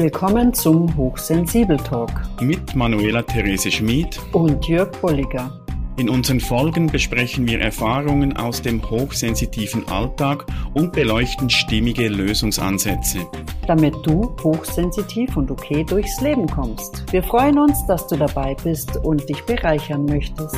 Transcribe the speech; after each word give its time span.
Willkommen 0.00 0.54
zum 0.54 0.96
Hochsensibel 0.96 1.76
Talk 1.76 2.12
mit 2.40 2.76
Manuela 2.76 3.20
Therese 3.20 3.68
Schmid 3.68 4.20
und 4.32 4.64
Jörg 4.68 4.92
Bolliger. 5.00 5.60
In 5.96 6.08
unseren 6.08 6.38
Folgen 6.38 6.86
besprechen 6.86 7.48
wir 7.48 7.60
Erfahrungen 7.60 8.36
aus 8.36 8.62
dem 8.62 8.80
hochsensitiven 8.88 9.88
Alltag 9.88 10.46
und 10.72 10.92
beleuchten 10.92 11.50
stimmige 11.50 12.06
Lösungsansätze. 12.06 13.26
Damit 13.66 13.96
du 14.04 14.36
hochsensitiv 14.40 15.36
und 15.36 15.50
okay 15.50 15.82
durchs 15.82 16.20
Leben 16.20 16.46
kommst. 16.46 17.12
Wir 17.12 17.24
freuen 17.24 17.58
uns, 17.58 17.84
dass 17.86 18.06
du 18.06 18.14
dabei 18.14 18.54
bist 18.62 18.98
und 18.98 19.28
dich 19.28 19.42
bereichern 19.46 20.04
möchtest. 20.04 20.54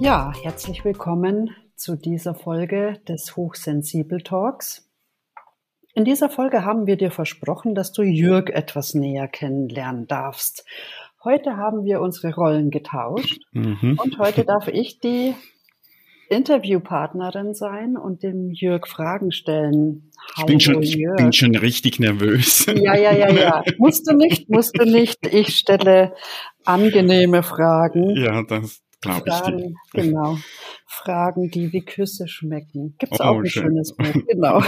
Ja, 0.00 0.32
herzlich 0.42 0.84
willkommen 0.84 1.50
zu 1.76 1.94
dieser 1.94 2.34
Folge 2.34 2.98
des 3.06 3.36
Hochsensibel 3.36 4.20
Talks. 4.20 4.83
In 5.96 6.04
dieser 6.04 6.28
Folge 6.28 6.64
haben 6.64 6.86
wir 6.86 6.96
dir 6.96 7.12
versprochen, 7.12 7.76
dass 7.76 7.92
du 7.92 8.02
Jürg 8.02 8.50
etwas 8.50 8.94
näher 8.94 9.28
kennenlernen 9.28 10.08
darfst. 10.08 10.64
Heute 11.22 11.56
haben 11.56 11.84
wir 11.84 12.00
unsere 12.00 12.34
Rollen 12.34 12.70
getauscht 12.70 13.40
mhm. 13.52 13.98
und 14.02 14.18
heute 14.18 14.44
darf 14.44 14.66
ich 14.66 14.98
die 14.98 15.34
Interviewpartnerin 16.28 17.54
sein 17.54 17.96
und 17.96 18.24
dem 18.24 18.50
Jörg 18.50 18.88
Fragen 18.88 19.30
stellen. 19.30 20.10
ich 20.36 20.46
bin 20.46 20.58
schon, 20.58 20.82
ich 20.82 20.98
bin 21.16 21.32
schon 21.32 21.54
richtig 21.54 22.00
nervös. 22.00 22.66
Ja, 22.66 22.96
ja, 22.96 23.12
ja, 23.12 23.30
ja. 23.30 23.62
musst 23.78 24.10
du 24.10 24.16
nicht, 24.16 24.50
musst 24.50 24.76
du 24.76 24.84
nicht. 24.84 25.24
Ich 25.32 25.56
stelle 25.56 26.14
angenehme 26.64 27.44
Fragen. 27.44 28.16
Ja, 28.16 28.42
das 28.42 28.82
glaube 29.00 29.28
ich. 29.28 29.40
Dir. 29.42 29.74
Genau. 29.92 30.38
Fragen, 30.86 31.50
die 31.50 31.72
wie 31.72 31.84
Küsse 31.84 32.28
schmecken. 32.28 32.94
Gibt's 32.98 33.18
oh, 33.20 33.24
auch 33.24 33.38
ein 33.38 33.46
schön. 33.46 33.64
schönes 33.64 33.96
Buch. 33.96 34.06
Genau. 34.28 34.62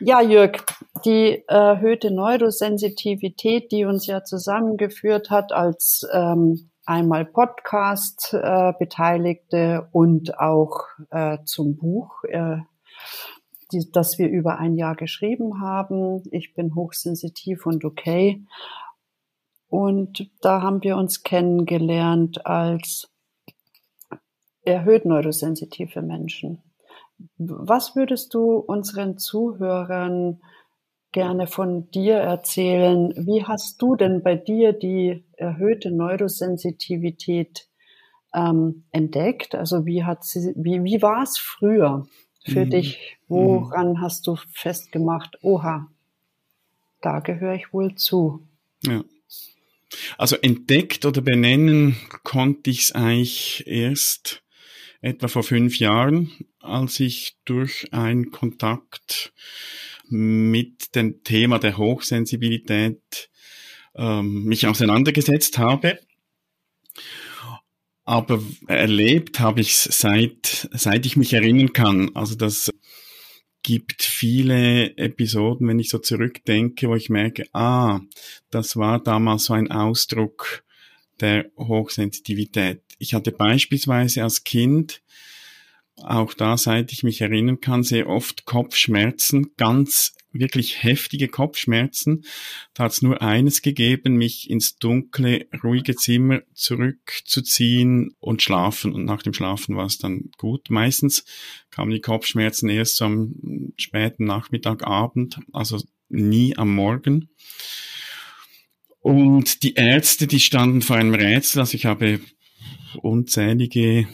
Ja, 0.00 0.20
Jörg, 0.20 0.64
die 1.06 1.42
erhöhte 1.48 2.10
Neurosensitivität, 2.10 3.72
die 3.72 3.86
uns 3.86 4.06
ja 4.06 4.24
zusammengeführt 4.24 5.30
hat 5.30 5.52
als 5.52 6.06
ähm, 6.12 6.68
einmal 6.84 7.24
Podcast-Beteiligte 7.24 9.56
äh, 9.56 9.80
und 9.92 10.38
auch 10.38 10.82
äh, 11.10 11.38
zum 11.44 11.76
Buch, 11.76 12.24
äh, 12.24 12.58
die, 13.72 13.90
das 13.90 14.18
wir 14.18 14.28
über 14.28 14.58
ein 14.58 14.76
Jahr 14.76 14.96
geschrieben 14.96 15.62
haben. 15.62 16.24
Ich 16.30 16.52
bin 16.54 16.74
hochsensitiv 16.74 17.64
und 17.64 17.82
okay. 17.84 18.44
Und 19.68 20.30
da 20.40 20.62
haben 20.62 20.82
wir 20.82 20.96
uns 20.96 21.22
kennengelernt 21.22 22.46
als 22.46 23.12
erhöht 24.66 25.04
neurosensitive 25.04 26.02
Menschen. 26.02 26.62
Was 27.38 27.96
würdest 27.96 28.34
du 28.34 28.56
unseren 28.56 29.16
Zuhörern 29.16 30.40
gerne 31.12 31.46
von 31.46 31.90
dir 31.90 32.16
erzählen? 32.16 33.14
Wie 33.16 33.44
hast 33.44 33.80
du 33.80 33.96
denn 33.96 34.22
bei 34.22 34.34
dir 34.34 34.72
die 34.72 35.24
erhöhte 35.36 35.90
Neurosensitivität 35.90 37.68
ähm, 38.34 38.84
entdeckt? 38.90 39.54
Also 39.54 39.86
wie 39.86 40.04
hat 40.04 40.24
sie, 40.24 40.52
wie, 40.56 40.84
wie 40.84 41.00
war 41.00 41.22
es 41.22 41.38
früher 41.38 42.06
für 42.44 42.66
mhm. 42.66 42.70
dich? 42.70 43.16
Woran 43.28 43.92
mhm. 43.92 44.00
hast 44.02 44.26
du 44.26 44.36
festgemacht, 44.52 45.38
oha, 45.42 45.88
da 47.00 47.20
gehöre 47.20 47.54
ich 47.54 47.72
wohl 47.72 47.94
zu? 47.94 48.46
Ja. 48.84 49.02
Also 50.18 50.36
entdeckt 50.36 51.06
oder 51.06 51.22
benennen 51.22 51.96
konnte 52.24 52.70
ich 52.70 52.80
es 52.80 52.92
eigentlich 52.92 53.66
erst 53.66 54.42
etwa 55.00 55.28
vor 55.28 55.42
fünf 55.42 55.78
Jahren, 55.78 56.30
als 56.60 57.00
ich 57.00 57.36
durch 57.44 57.92
einen 57.92 58.30
Kontakt 58.30 59.32
mit 60.08 60.94
dem 60.94 61.22
Thema 61.24 61.58
der 61.58 61.78
Hochsensibilität 61.78 63.30
ähm, 63.94 64.44
mich 64.44 64.66
auseinandergesetzt 64.66 65.58
habe. 65.58 65.98
Aber 68.04 68.40
erlebt 68.68 69.40
habe 69.40 69.60
ich 69.60 69.72
es 69.72 69.84
seit, 69.84 70.68
seit 70.72 71.06
ich 71.06 71.16
mich 71.16 71.32
erinnern 71.32 71.72
kann. 71.72 72.14
Also 72.14 72.36
das 72.36 72.70
gibt 73.62 74.04
viele 74.04 74.96
Episoden, 74.96 75.66
wenn 75.66 75.80
ich 75.80 75.88
so 75.88 75.98
zurückdenke, 75.98 76.88
wo 76.88 76.94
ich 76.94 77.10
merke, 77.10 77.46
ah, 77.52 78.00
das 78.50 78.76
war 78.76 79.02
damals 79.02 79.46
so 79.46 79.54
ein 79.54 79.72
Ausdruck 79.72 80.62
der 81.20 81.46
Hochsensitivität. 81.56 82.82
Ich 82.98 83.14
hatte 83.14 83.32
beispielsweise 83.32 84.22
als 84.22 84.44
Kind, 84.44 85.02
auch 85.96 86.34
da 86.34 86.56
seit 86.56 86.92
ich 86.92 87.02
mich 87.02 87.20
erinnern 87.20 87.60
kann, 87.60 87.82
sehr 87.82 88.08
oft 88.08 88.44
Kopfschmerzen, 88.44 89.52
ganz 89.56 90.12
wirklich 90.38 90.82
heftige 90.82 91.28
Kopfschmerzen. 91.28 92.24
Da 92.74 92.84
hat 92.84 92.92
es 92.92 93.02
nur 93.02 93.22
eines 93.22 93.62
gegeben, 93.62 94.16
mich 94.16 94.50
ins 94.50 94.76
dunkle, 94.76 95.46
ruhige 95.62 95.96
Zimmer 95.96 96.42
zurückzuziehen 96.54 98.14
und 98.18 98.42
schlafen. 98.42 98.92
Und 98.92 99.04
nach 99.04 99.22
dem 99.22 99.32
Schlafen 99.32 99.76
war 99.76 99.86
es 99.86 99.98
dann 99.98 100.30
gut. 100.36 100.70
Meistens 100.70 101.24
kamen 101.70 101.90
die 101.90 102.00
Kopfschmerzen 102.00 102.68
erst 102.68 102.96
so 102.96 103.06
am 103.06 103.72
späten 103.78 104.24
Nachmittag, 104.24 104.86
Abend, 104.86 105.38
also 105.52 105.82
nie 106.08 106.56
am 106.56 106.74
Morgen. 106.74 107.30
Und 109.06 109.62
die 109.62 109.74
Ärzte, 109.74 110.26
die 110.26 110.40
standen 110.40 110.82
vor 110.82 110.96
einem 110.96 111.14
Rätsel. 111.14 111.60
Also 111.60 111.76
ich 111.76 111.86
habe 111.86 112.18
unzählige 113.02 114.08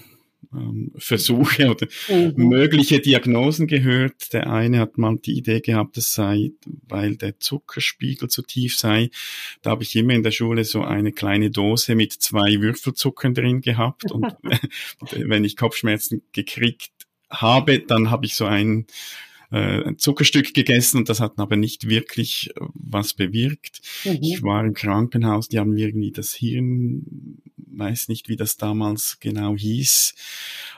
ähm, 0.52 0.92
Versuche 0.98 1.70
oder 1.70 1.86
mhm. 2.10 2.34
mögliche 2.36 3.00
Diagnosen 3.00 3.68
gehört. 3.68 4.34
Der 4.34 4.52
eine 4.52 4.80
hat 4.80 4.98
mal 4.98 5.16
die 5.16 5.38
Idee 5.38 5.60
gehabt, 5.60 5.96
es 5.96 6.12
sei, 6.12 6.50
weil 6.86 7.16
der 7.16 7.40
Zuckerspiegel 7.40 8.28
zu 8.28 8.42
tief 8.42 8.76
sei. 8.76 9.08
Da 9.62 9.70
habe 9.70 9.82
ich 9.82 9.96
immer 9.96 10.12
in 10.12 10.24
der 10.24 10.30
Schule 10.30 10.62
so 10.64 10.82
eine 10.82 11.12
kleine 11.12 11.50
Dose 11.50 11.94
mit 11.94 12.12
zwei 12.12 12.60
Würfelzuckern 12.60 13.32
drin 13.32 13.62
gehabt. 13.62 14.12
Und 14.12 14.36
wenn 15.10 15.44
ich 15.44 15.56
Kopfschmerzen 15.56 16.20
gekriegt 16.32 16.90
habe, 17.30 17.78
dann 17.78 18.10
habe 18.10 18.26
ich 18.26 18.34
so 18.34 18.44
ein 18.44 18.86
äh, 19.52 19.84
ein 19.84 19.98
Zuckerstück 19.98 20.54
gegessen 20.54 20.98
und 20.98 21.08
das 21.08 21.20
hat 21.20 21.34
aber 21.36 21.56
nicht 21.56 21.88
wirklich 21.88 22.50
äh, 22.56 22.60
was 22.74 23.14
bewirkt. 23.14 23.80
Mhm. 24.04 24.18
Ich 24.20 24.42
war 24.42 24.64
im 24.64 24.74
Krankenhaus, 24.74 25.48
die 25.48 25.58
haben 25.58 25.76
irgendwie 25.76 26.10
das 26.10 26.32
Hirn, 26.32 27.38
weiß 27.56 28.08
nicht, 28.08 28.28
wie 28.28 28.36
das 28.36 28.56
damals 28.56 29.18
genau 29.20 29.56
hieß. 29.56 30.14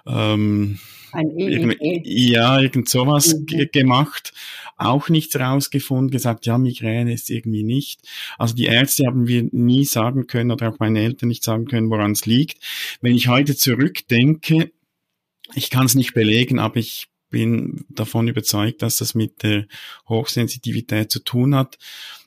Ähm, 0.06 0.78
ein 1.12 1.30
EEG. 1.38 2.04
Ja, 2.04 2.60
irgend 2.60 2.88
sowas 2.88 3.36
mhm. 3.36 3.68
gemacht. 3.72 4.32
Auch 4.76 5.08
nichts 5.08 5.38
rausgefunden, 5.38 6.10
gesagt, 6.10 6.46
ja, 6.46 6.58
Migräne 6.58 7.12
ist 7.12 7.30
irgendwie 7.30 7.62
nicht. 7.62 8.00
Also 8.38 8.56
die 8.56 8.64
Ärzte 8.64 9.06
haben 9.06 9.28
wir 9.28 9.44
nie 9.52 9.84
sagen 9.84 10.26
können 10.26 10.50
oder 10.50 10.70
auch 10.70 10.80
meine 10.80 11.00
Eltern 11.00 11.28
nicht 11.28 11.44
sagen 11.44 11.66
können, 11.66 11.90
woran 11.90 12.12
es 12.12 12.26
liegt. 12.26 12.58
Wenn 13.00 13.14
ich 13.14 13.28
heute 13.28 13.54
zurückdenke, 13.54 14.72
ich 15.54 15.70
kann 15.70 15.86
es 15.86 15.94
nicht 15.94 16.14
belegen, 16.14 16.58
aber 16.58 16.78
ich 16.78 17.06
bin 17.34 17.84
davon 17.88 18.28
überzeugt, 18.28 18.80
dass 18.80 18.98
das 18.98 19.16
mit 19.16 19.42
der 19.42 19.66
Hochsensitivität 20.08 21.10
zu 21.10 21.18
tun 21.18 21.56
hat, 21.56 21.78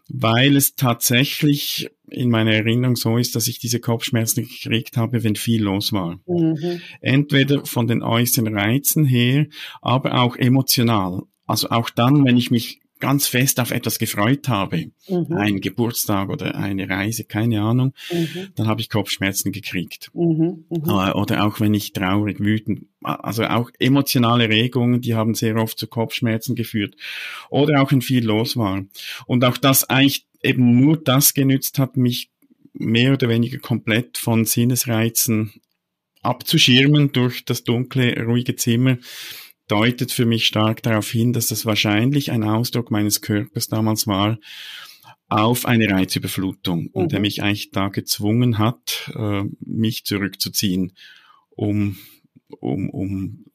weil 0.09 0.57
es 0.57 0.75
tatsächlich 0.75 1.90
in 2.09 2.29
meiner 2.29 2.51
Erinnerung 2.51 2.97
so 2.97 3.18
ist, 3.18 3.34
dass 3.34 3.47
ich 3.47 3.57
diese 3.57 3.79
Kopfschmerzen 3.79 4.44
gekriegt 4.44 4.97
habe, 4.97 5.23
wenn 5.23 5.38
viel 5.38 5.63
los 5.63 5.94
war. 5.94 6.19
Mhm. 6.28 6.81
Entweder 7.00 7.66
von 7.66 7.88
den 7.88 8.03
äußeren 8.03 8.57
Reizen 8.57 9.06
her, 9.06 9.47
aber 9.81 10.19
auch 10.19 10.35
emotional. 10.35 11.22
Also 11.45 11.69
auch 11.69 11.89
dann, 11.89 12.25
wenn 12.25 12.35
ich 12.35 12.51
mich 12.51 12.81
ganz 13.00 13.28
fest 13.28 13.59
auf 13.59 13.72
etwas 13.72 14.00
gefreut 14.00 14.47
habe, 14.47 14.91
mhm. 15.08 15.34
ein 15.35 15.62
Geburtstag 15.62 16.30
oder 16.30 16.56
eine 16.56 16.90
Reise, 16.90 17.24
keine 17.24 17.62
Ahnung, 17.62 17.94
mhm. 18.12 18.50
dann 18.56 18.68
habe 18.68 18.81
ich 18.81 18.90
Kopfschmerzen 18.90 19.52
gekriegt. 19.52 20.12
Mhm. 20.13 20.66
mhm. 20.69 20.84
Äh, 20.85 21.12
oder 21.12 21.46
auch 21.46 21.59
wenn 21.59 21.74
ich 21.74 21.94
traurig, 21.94 22.40
wütend, 22.40 22.86
also 23.02 23.44
auch 23.46 23.69
emotionale 23.80 24.50
Regungen, 24.50 25.02
die 25.02 25.16
haben 25.16 25.36
sehr 25.36 25.56
oft 25.57 25.77
zu 25.77 25.88
Kopfschmerzen 25.88 26.56
geführt. 26.56 26.95
Oder 27.50 27.81
auch 27.81 27.92
wenn 27.92 28.01
viel 28.01 28.25
los 28.25 28.57
war. 28.57 28.83
Und 29.25 29.44
auch 29.44 29.57
das 29.57 29.89
eigentlich 29.89 30.25
eben 30.44 30.80
nur 30.80 30.98
das 30.98 31.33
genützt 31.33 31.80
hat, 31.80 31.98
mich 31.98 32.30
mehr 32.74 33.13
oder 33.13 33.30
weniger 33.30 33.57
komplett 33.60 34.18
von 34.18 34.45
Sinnesreizen 34.45 35.54
abzuschirmen 36.22 37.12
durch 37.12 37.45
das 37.45 37.63
dunkle, 37.63 38.24
ruhige 38.24 38.56
Zimmer 38.56 38.98
deutet 39.68 40.12
für 40.12 40.25
mich 40.25 40.48
stark 40.48 40.81
darauf 40.84 41.10
hin, 41.10 41.34
dass 41.34 41.48
das 41.48 41.66
wahrscheinlich 41.66 42.31
ein 42.31 42.44
Ausdruck 42.44 42.92
meines 42.92 43.22
Körpers 43.22 43.68
damals 43.68 44.08
war, 44.08 44.38
auf 45.30 45.66
eine 45.66 45.90
Reizüberflutung 45.90 46.88
und 46.94 47.12
der 47.12 47.19
mhm. 47.19 47.24
mich 47.24 47.44
eigentlich 47.44 47.72
da 47.72 47.90
gezwungen 47.90 48.58
hat, 48.58 49.12
äh, 49.16 49.44
mich 49.60 50.06
zurückzuziehen, 50.06 50.94
um, 51.50 51.98
um, 52.60 52.90
um 52.90 53.46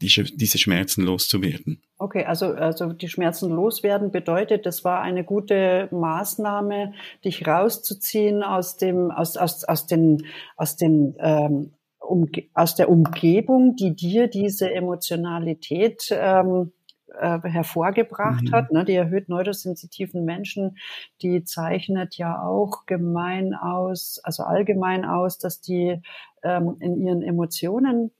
diese, 0.00 0.24
diese 0.24 0.58
Schmerzen 0.58 1.04
loszuwerden. 1.04 1.80
Okay, 1.98 2.24
also, 2.24 2.46
also 2.46 2.92
die 2.92 3.08
Schmerzen 3.08 3.50
loswerden 3.50 4.10
bedeutet, 4.10 4.66
das 4.66 4.84
war 4.84 5.00
eine 5.00 5.24
gute 5.24 5.88
Maßnahme, 5.90 6.92
dich 7.24 7.46
rauszuziehen 7.46 8.42
aus 8.42 8.76
dem, 8.76 9.10
aus, 9.10 9.36
aus, 9.36 9.64
aus 9.64 9.86
den, 9.86 10.26
aus 10.56 10.76
den 10.76 11.14
ähm, 11.18 11.72
um, 12.06 12.28
aus 12.54 12.74
der 12.74 12.88
Umgebung, 12.88 13.76
die 13.76 13.94
dir 13.94 14.28
diese 14.28 14.72
Emotionalität 14.72 16.08
ähm, 16.10 16.72
äh, 17.18 17.40
hervorgebracht 17.42 18.44
mhm. 18.44 18.52
hat. 18.52 18.72
Ne? 18.72 18.84
Die 18.84 18.94
erhöht 18.94 19.28
neurosensitiven 19.28 20.24
Menschen, 20.24 20.78
die 21.20 21.44
zeichnet 21.44 22.16
ja 22.16 22.42
auch 22.42 22.86
gemein 22.86 23.54
aus, 23.54 24.20
also 24.24 24.44
allgemein 24.44 25.04
aus, 25.04 25.38
dass 25.38 25.60
die 25.60 26.00
ähm, 26.42 26.76
in 26.80 26.96
ihren 26.96 27.22
Emotionen 27.22 28.12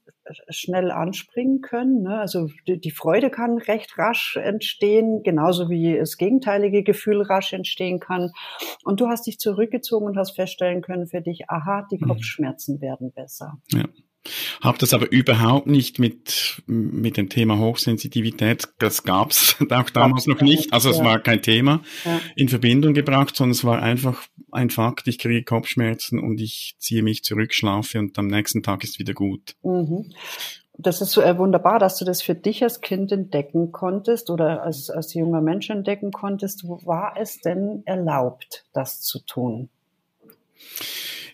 schnell 0.49 0.91
anspringen 0.91 1.61
können. 1.61 2.03
Ne? 2.03 2.17
Also 2.17 2.49
die, 2.67 2.79
die, 2.79 2.91
Freude 2.91 3.29
kann 3.29 3.57
recht 3.57 3.97
rasch 3.97 4.37
entstehen, 4.37 5.21
genauso 5.23 5.69
wie 5.69 5.97
das 5.97 6.17
gegenteilige 6.17 6.83
Gefühl 6.83 7.21
rasch 7.21 7.53
entstehen 7.53 7.99
kann. 7.99 8.31
Und 8.83 9.01
du 9.01 9.07
hast 9.07 9.27
dich 9.27 9.39
zurückgezogen 9.39 10.05
und 10.05 10.17
hast 10.17 10.35
feststellen 10.35 10.81
können 10.81 11.07
für 11.07 11.21
dich, 11.21 11.49
aha, 11.49 11.87
die 11.91 11.97
mhm. 11.97 12.07
Kopfschmerzen 12.07 12.81
werden 12.81 13.11
besser. 13.11 13.59
Ja. 13.71 13.85
Habe 14.61 14.77
das 14.77 14.93
aber 14.93 15.11
überhaupt 15.11 15.67
nicht 15.67 15.99
mit, 15.99 16.63
mit 16.65 17.17
dem 17.17 17.27
Thema 17.27 17.59
Hochsensitivität, 17.59 18.69
das 18.79 19.03
gab's 19.03 19.57
auch 19.69 19.89
damals 19.89 20.27
noch 20.27 20.39
nicht, 20.39 20.71
also 20.71 20.89
es 20.89 20.99
ja. 20.99 21.03
war 21.03 21.19
kein 21.19 21.41
Thema, 21.41 21.81
ja. 22.05 22.21
in 22.37 22.47
Verbindung 22.47 22.93
gebracht, 22.93 23.35
sondern 23.35 23.51
es 23.51 23.65
war 23.65 23.81
einfach 23.81 24.23
ein 24.53 24.69
Fakt, 24.69 25.07
ich 25.07 25.19
kriege 25.19 25.43
Kopfschmerzen 25.43 26.19
und 26.19 26.39
ich 26.39 26.75
ziehe 26.79 27.03
mich 27.03 27.23
zurück, 27.23 27.53
schlafe 27.53 27.99
und 27.99 28.17
am 28.17 28.27
nächsten 28.27 28.63
Tag 28.63 28.83
ist 28.83 28.99
wieder 28.99 29.13
gut. 29.13 29.55
Mhm. 29.63 30.11
Das 30.75 31.01
ist 31.01 31.11
so 31.11 31.21
äh, 31.21 31.37
wunderbar, 31.37 31.77
dass 31.77 31.97
du 31.97 32.05
das 32.05 32.23
für 32.23 32.33
dich 32.33 32.63
als 32.63 32.81
Kind 32.81 33.11
entdecken 33.11 33.71
konntest 33.71 34.31
oder 34.31 34.63
als, 34.63 34.89
als 34.89 35.13
junger 35.13 35.41
Mensch 35.41 35.69
entdecken 35.69 36.11
konntest. 36.11 36.63
War 36.67 37.13
es 37.19 37.41
denn 37.41 37.83
erlaubt, 37.85 38.65
das 38.73 39.01
zu 39.01 39.19
tun? 39.19 39.69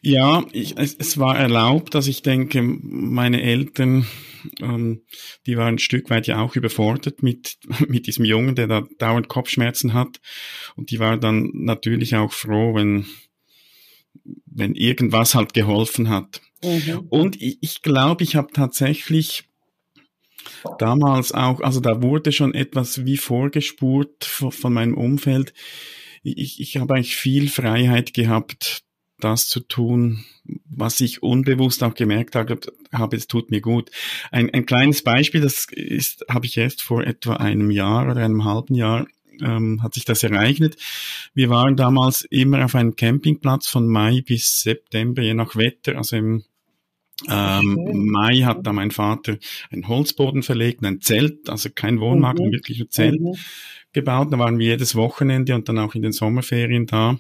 Ja, 0.01 0.45
ich, 0.51 0.77
es, 0.77 0.95
es 0.95 1.17
war 1.17 1.37
erlaubt, 1.37 1.93
dass 1.95 2.07
ich 2.07 2.21
denke, 2.21 2.61
meine 2.61 3.41
Eltern, 3.41 4.05
ähm, 4.61 5.01
die 5.45 5.57
waren 5.57 5.75
ein 5.75 5.79
Stück 5.79 6.09
weit 6.09 6.27
ja 6.27 6.39
auch 6.41 6.55
überfordert 6.55 7.21
mit, 7.23 7.57
mit 7.87 8.07
diesem 8.07 8.25
Jungen, 8.25 8.55
der 8.55 8.67
da 8.67 8.87
dauernd 8.97 9.27
Kopfschmerzen 9.27 9.93
hat. 9.93 10.19
Und 10.75 10.91
die 10.91 10.99
waren 10.99 11.19
dann 11.19 11.51
natürlich 11.53 12.15
auch 12.15 12.31
froh, 12.31 12.75
wenn, 12.75 13.05
wenn 14.45 14.75
irgendwas 14.75 15.35
halt 15.35 15.53
geholfen 15.53 16.09
hat. 16.09 16.41
Mhm. 16.63 17.05
Und 17.09 17.41
ich, 17.41 17.57
ich 17.61 17.81
glaube, 17.81 18.23
ich 18.23 18.35
habe 18.35 18.51
tatsächlich 18.53 19.45
damals 20.77 21.31
auch, 21.31 21.61
also 21.61 21.79
da 21.79 22.01
wurde 22.01 22.31
schon 22.31 22.53
etwas 22.53 23.05
wie 23.05 23.17
vorgespurt 23.17 24.25
von, 24.25 24.51
von 24.51 24.73
meinem 24.73 24.95
Umfeld. 24.95 25.53
Ich, 26.23 26.59
ich 26.59 26.77
habe 26.77 26.95
eigentlich 26.95 27.15
viel 27.15 27.49
Freiheit 27.49 28.13
gehabt, 28.13 28.83
das 29.19 29.47
zu 29.47 29.59
tun, 29.59 30.25
was 30.69 30.99
ich 30.99 31.21
unbewusst 31.21 31.83
auch 31.83 31.93
gemerkt 31.93 32.35
habe, 32.35 32.59
habe 32.91 33.15
es 33.15 33.27
tut 33.27 33.51
mir 33.51 33.61
gut. 33.61 33.91
Ein, 34.31 34.49
ein 34.53 34.65
kleines 34.65 35.03
Beispiel, 35.03 35.41
das 35.41 35.67
ist, 35.71 36.25
habe 36.29 36.45
ich 36.45 36.57
erst 36.57 36.81
vor 36.81 37.03
etwa 37.03 37.33
einem 37.33 37.71
Jahr 37.71 38.09
oder 38.09 38.23
einem 38.23 38.45
halben 38.45 38.75
Jahr 38.75 39.07
ähm, 39.41 39.81
hat 39.83 39.93
sich 39.93 40.05
das 40.05 40.23
ereignet. 40.23 40.75
Wir 41.33 41.49
waren 41.49 41.75
damals 41.75 42.23
immer 42.23 42.65
auf 42.65 42.75
einem 42.75 42.95
Campingplatz 42.95 43.67
von 43.67 43.87
Mai 43.87 44.21
bis 44.25 44.61
September, 44.61 45.21
je 45.21 45.33
nach 45.33 45.55
Wetter. 45.55 45.97
Also 45.97 46.17
im 46.17 46.43
ähm, 47.27 47.77
Mai 48.11 48.41
hat 48.43 48.65
da 48.65 48.73
mein 48.73 48.91
Vater 48.91 49.37
einen 49.71 49.87
Holzboden 49.87 50.43
verlegt, 50.43 50.83
ein 50.83 51.01
Zelt, 51.01 51.49
also 51.49 51.69
kein 51.73 51.99
Wohnmarkt, 51.99 52.39
mhm. 52.39 52.51
wirklich 52.51 52.81
ein 52.81 52.89
Zelt. 52.89 53.21
Mhm 53.21 53.35
gebaut. 53.93 54.31
Da 54.31 54.39
waren 54.39 54.59
wir 54.59 54.67
jedes 54.67 54.95
Wochenende 54.95 55.55
und 55.55 55.69
dann 55.69 55.79
auch 55.79 55.95
in 55.95 56.01
den 56.01 56.11
Sommerferien 56.11 56.85
da. 56.85 57.19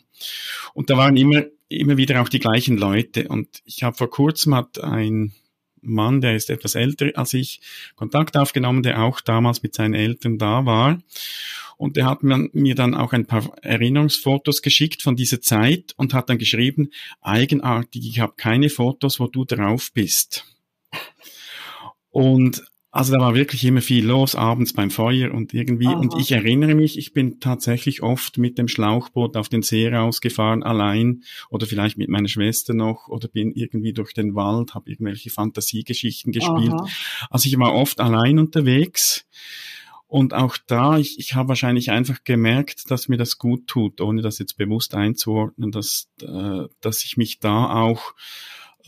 Und 0.73 0.89
da 0.89 0.97
waren 0.97 1.17
immer 1.17 1.43
immer 1.69 1.97
wieder 1.97 2.21
auch 2.21 2.29
die 2.29 2.39
gleichen 2.39 2.77
Leute. 2.77 3.27
Und 3.27 3.61
ich 3.63 3.83
habe 3.83 3.95
vor 3.95 4.09
kurzem 4.09 4.55
hat 4.55 4.83
ein 4.83 5.33
Mann, 5.81 6.21
der 6.21 6.35
ist 6.35 6.49
etwas 6.49 6.75
älter 6.75 7.11
als 7.15 7.33
ich, 7.33 7.61
Kontakt 7.95 8.35
aufgenommen, 8.35 8.83
der 8.83 9.01
auch 9.01 9.21
damals 9.21 9.63
mit 9.63 9.73
seinen 9.75 9.93
Eltern 9.93 10.37
da 10.37 10.65
war. 10.65 11.01
Und 11.77 11.95
der 11.95 12.05
hat 12.05 12.23
mir 12.23 12.75
dann 12.75 12.93
auch 12.93 13.13
ein 13.13 13.25
paar 13.25 13.57
Erinnerungsfotos 13.61 14.61
geschickt 14.61 15.01
von 15.01 15.15
dieser 15.15 15.39
Zeit 15.39 15.93
und 15.95 16.13
hat 16.13 16.29
dann 16.29 16.37
geschrieben, 16.37 16.89
eigenartig, 17.21 18.05
ich 18.05 18.19
habe 18.19 18.33
keine 18.35 18.69
Fotos, 18.69 19.21
wo 19.21 19.27
du 19.27 19.45
drauf 19.45 19.91
bist. 19.93 20.45
Und 22.09 22.63
also 22.91 23.13
da 23.13 23.19
war 23.19 23.35
wirklich 23.35 23.63
immer 23.65 23.81
viel 23.81 24.05
los, 24.05 24.33
abends 24.33 24.73
beim 24.73 24.89
Feuer 24.89 25.31
und 25.31 25.53
irgendwie. 25.53 25.87
Aha. 25.87 25.95
Und 25.95 26.15
ich 26.17 26.31
erinnere 26.31 26.73
mich, 26.73 26.97
ich 26.97 27.13
bin 27.13 27.39
tatsächlich 27.39 28.01
oft 28.01 28.39
mit 28.39 28.57
dem 28.57 28.67
Schlauchboot 28.67 29.37
auf 29.37 29.47
den 29.47 29.61
See 29.61 29.87
rausgefahren, 29.87 30.63
allein 30.63 31.23
oder 31.49 31.67
vielleicht 31.67 31.99
mit 31.99 32.09
meiner 32.09 32.27
Schwester 32.27 32.73
noch 32.73 33.07
oder 33.07 33.27
bin 33.27 33.51
irgendwie 33.51 33.93
durch 33.93 34.13
den 34.13 34.33
Wald, 34.33 34.73
habe 34.73 34.89
irgendwelche 34.89 35.29
Fantasiegeschichten 35.29 36.31
gespielt. 36.31 36.73
Aha. 36.73 36.87
Also 37.29 37.47
ich 37.47 37.59
war 37.59 37.75
oft 37.75 37.99
allein 37.99 38.39
unterwegs. 38.39 39.25
Und 40.07 40.33
auch 40.33 40.57
da, 40.65 40.97
ich, 40.97 41.19
ich 41.19 41.35
habe 41.35 41.49
wahrscheinlich 41.49 41.91
einfach 41.91 42.23
gemerkt, 42.23 42.89
dass 42.89 43.09
mir 43.09 43.17
das 43.17 43.37
gut 43.37 43.67
tut, 43.67 44.01
ohne 44.01 44.23
das 44.23 44.39
jetzt 44.39 44.57
bewusst 44.57 44.95
einzuordnen, 44.95 45.71
dass, 45.71 46.09
äh, 46.23 46.63
dass 46.81 47.03
ich 47.03 47.15
mich 47.15 47.37
da 47.37 47.69
auch 47.71 48.15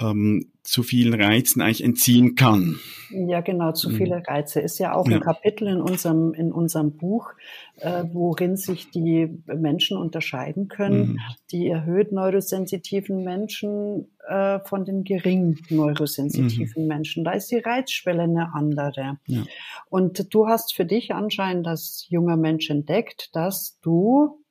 ähm, 0.02 0.52
zu 0.64 0.84
vielen 0.84 1.20
Reizen 1.20 1.62
eigentlich 1.62 1.84
entziehen 1.84 2.36
kann. 2.36 2.80
Ja, 3.10 3.42
genau, 3.42 3.72
zu 3.74 3.90
mhm. 3.90 3.96
viele 3.96 4.24
Reize 4.28 4.62
ist 4.62 4.80
ja 4.80 4.94
auch 4.94 5.08
ja. 5.08 5.16
ein 5.16 5.22
Kapitel 5.22 5.68
in 5.68 5.82
unserem, 5.82 6.34
in 6.34 6.52
unserem 6.52 6.98
Buch, 6.98 7.32
äh, 7.78 8.04
worin 8.14 8.56
sich 8.56 8.90
die 8.92 9.28
Menschen 9.48 9.98
unterscheiden 9.98 10.68
können, 10.68 11.14
mhm. 11.14 11.20
die 11.52 11.68
erhöht 11.68 12.12
neurosensitiven 12.12 13.24
Menschen 13.24 14.08
äh, 14.28 14.60
von 14.62 14.86
den 14.86 15.04
gering 15.04 15.60
neurosensitiven 15.70 16.84
mhm. 16.84 16.88
Menschen. 16.88 17.24
Da 17.24 17.32
ist 17.32 17.52
die 17.52 17.60
Reizschwelle 17.60 18.24
eine 18.24 18.54
andere. 18.54 19.18
Ja. 19.28 19.44
Und 19.90 20.34
du 20.34 20.48
hast 20.48 20.74
für 20.74 20.86
dich 20.86 21.14
anscheinend 21.14 21.68
als 21.68 22.06
junger 22.10 22.38
Mensch 22.38 22.70
entdeckt, 22.70 23.30
dass 23.34 23.80
du, 23.82 24.42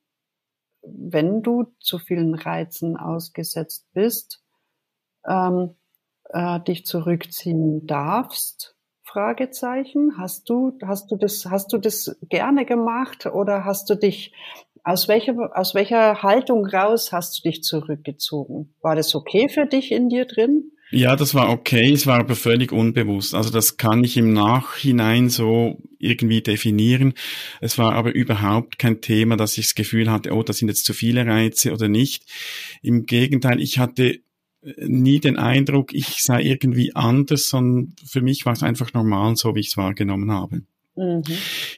wenn 0.82 1.42
du 1.42 1.72
zu 1.78 1.98
vielen 1.98 2.34
Reizen 2.34 2.96
ausgesetzt 2.96 3.86
bist, 3.94 4.39
ähm, 5.28 5.76
äh, 6.28 6.60
dich 6.60 6.86
zurückziehen 6.86 7.86
darfst? 7.86 8.76
Fragezeichen. 9.02 10.18
Hast 10.18 10.48
du, 10.48 10.78
hast 10.84 11.10
du 11.10 11.16
das, 11.16 11.46
hast 11.46 11.72
du 11.72 11.78
das 11.78 12.16
gerne 12.28 12.64
gemacht 12.64 13.26
oder 13.26 13.64
hast 13.64 13.90
du 13.90 13.96
dich, 13.96 14.32
aus 14.84 15.08
welcher, 15.08 15.34
aus 15.54 15.74
welcher 15.74 16.22
Haltung 16.22 16.64
raus 16.64 17.12
hast 17.12 17.38
du 17.38 17.50
dich 17.50 17.62
zurückgezogen? 17.62 18.74
War 18.80 18.94
das 18.96 19.14
okay 19.14 19.48
für 19.48 19.66
dich 19.66 19.90
in 19.90 20.08
dir 20.08 20.26
drin? 20.26 20.70
Ja, 20.92 21.14
das 21.14 21.34
war 21.34 21.50
okay, 21.50 21.92
es 21.92 22.06
war 22.06 22.18
aber 22.18 22.34
völlig 22.34 22.72
unbewusst. 22.72 23.34
Also 23.34 23.50
das 23.50 23.76
kann 23.76 24.02
ich 24.02 24.16
im 24.16 24.32
Nachhinein 24.32 25.28
so 25.28 25.78
irgendwie 25.98 26.40
definieren. 26.40 27.14
Es 27.60 27.78
war 27.78 27.94
aber 27.94 28.12
überhaupt 28.12 28.78
kein 28.78 29.00
Thema, 29.00 29.36
dass 29.36 29.56
ich 29.56 29.66
das 29.66 29.74
Gefühl 29.76 30.10
hatte, 30.10 30.32
oh, 30.32 30.42
das 30.42 30.58
sind 30.58 30.68
jetzt 30.68 30.84
zu 30.84 30.92
viele 30.92 31.24
Reize 31.26 31.72
oder 31.72 31.86
nicht. 31.86 32.24
Im 32.82 33.06
Gegenteil, 33.06 33.60
ich 33.60 33.78
hatte 33.78 34.20
nie 34.62 35.20
den 35.20 35.38
Eindruck, 35.38 35.92
ich 35.92 36.22
sei 36.22 36.42
irgendwie 36.42 36.94
anders, 36.94 37.48
sondern 37.48 37.94
für 38.04 38.20
mich 38.20 38.44
war 38.46 38.52
es 38.52 38.62
einfach 38.62 38.92
normal, 38.92 39.36
so 39.36 39.54
wie 39.54 39.60
ich 39.60 39.68
es 39.68 39.76
wahrgenommen 39.76 40.30
habe. 40.30 40.62
Mhm. 40.96 41.22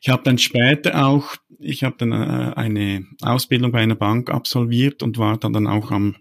Ich 0.01 0.09
habe 0.09 0.23
dann 0.25 0.39
später 0.39 1.07
auch, 1.07 1.37
ich 1.59 1.85
habe 1.85 1.97
dann 1.99 2.13
äh, 2.13 2.55
eine 2.57 3.07
Ausbildung 3.21 3.73
bei 3.73 3.81
einer 3.81 3.95
Bank 3.95 4.31
absolviert 4.31 5.03
und 5.03 5.19
war 5.19 5.39
dann, 5.39 5.53
dann 5.53 5.67
auch 5.67 5.91
am 5.91 6.17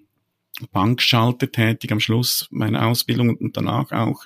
Bankschalter 0.71 1.51
tätig 1.51 1.91
am 1.91 1.99
Schluss 1.99 2.47
meiner 2.51 2.85
Ausbildung 2.85 3.35
und 3.37 3.57
danach 3.57 3.91
auch. 3.91 4.25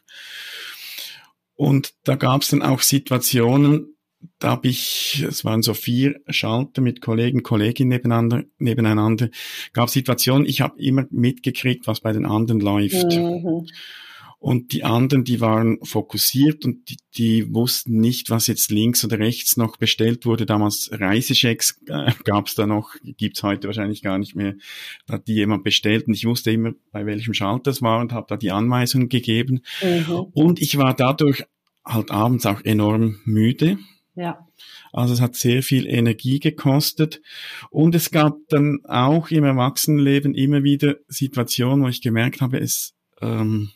Und 1.54 1.94
da 2.04 2.16
gab 2.16 2.42
es 2.42 2.50
dann 2.50 2.62
auch 2.62 2.82
Situationen, 2.82 3.95
da 4.40 4.52
habe 4.52 4.68
ich, 4.68 5.24
es 5.28 5.46
waren 5.46 5.62
so 5.62 5.74
vier 5.74 6.20
Schalter 6.30 6.82
mit 6.82 7.02
Kollegen, 7.02 7.44
Kolleginnen 7.44 7.90
nebeneinander, 7.90 8.44
nebeneinander, 8.58 9.30
gab 9.74 9.90
Situationen, 9.90 10.48
ich 10.48 10.62
habe 10.62 10.80
immer 10.82 11.06
mitgekriegt, 11.10 11.88
was 11.88 12.02
bei 12.02 12.12
den 12.12 12.26
anderen 12.26 12.60
läuft. 12.60 13.16
Mhm. 13.16 13.68
Und 14.46 14.74
die 14.74 14.84
anderen, 14.84 15.24
die 15.24 15.42
waren 15.42 15.80
fokussiert 15.82 16.66
und 16.66 16.90
die, 16.90 16.98
die, 17.16 17.52
wussten 17.52 18.00
nicht, 18.00 18.30
was 18.30 18.46
jetzt 18.46 18.70
links 18.70 19.04
oder 19.04 19.18
rechts 19.18 19.58
noch 19.58 19.78
bestellt 19.78 20.28
wurde. 20.28 20.46
Damals 20.46 20.90
Reisechecks 20.92 21.82
äh, 21.88 22.12
gab 22.24 22.46
es 22.46 22.54
da 22.54 22.68
noch, 22.68 22.92
gibt's 23.02 23.42
heute 23.42 23.68
wahrscheinlich 23.68 24.04
gar 24.04 24.20
nicht 24.20 24.36
mehr. 24.36 24.54
Da 25.08 25.16
hat 25.16 25.28
die 25.28 25.34
jemand 25.34 25.64
bestellt 25.64 26.08
und 26.08 26.14
ich 26.14 26.26
wusste 26.26 26.52
immer, 26.52 26.74
bei 26.92 27.08
welchem 27.08 27.34
Schalter 27.34 27.72
es 27.72 27.82
war 27.82 28.00
und 28.00 28.14
habe 28.14 28.28
da 28.30 28.38
die 28.38 28.52
Anweisungen 28.52 29.10
gegeben. 29.10 29.62
Mhm. 29.82 30.28
Und 30.34 30.62
ich 30.62 30.78
war 30.78 30.94
dadurch 30.94 31.46
halt 31.84 32.12
abends 32.12 32.46
auch 32.46 32.64
enorm 32.64 33.22
müde 33.26 33.80
ja. 34.16 34.48
Also 34.94 35.14
es 35.14 35.22
hat 35.22 35.36
sehr 35.36 35.62
viel 35.62 35.88
Energie 35.88 36.40
gekostet. 36.40 37.22
Und 37.70 37.96
es 37.96 38.12
gab 38.12 38.38
dann 38.48 38.80
auch 38.86 39.30
im 39.30 39.44
Erwachsenenleben 39.44 40.34
immer 40.34 40.64
wieder 40.64 40.96
Situationen, 41.08 41.84
wo 41.84 41.90
ich 41.90 42.02
gemerkt 42.02 42.42
habe, 42.42 42.60
es, 42.60 42.96
ähm, 43.22 43.72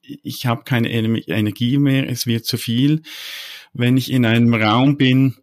ich 0.00 0.46
habe 0.46 0.62
keine 0.64 0.90
Energie 0.90 1.78
mehr, 1.78 2.08
es 2.08 2.26
wird 2.26 2.46
zu 2.46 2.56
viel. 2.56 3.02
Wenn 3.72 3.96
ich 3.96 4.10
in 4.10 4.24
einem 4.24 4.54
Raum 4.54 4.96
bin, 4.96 5.34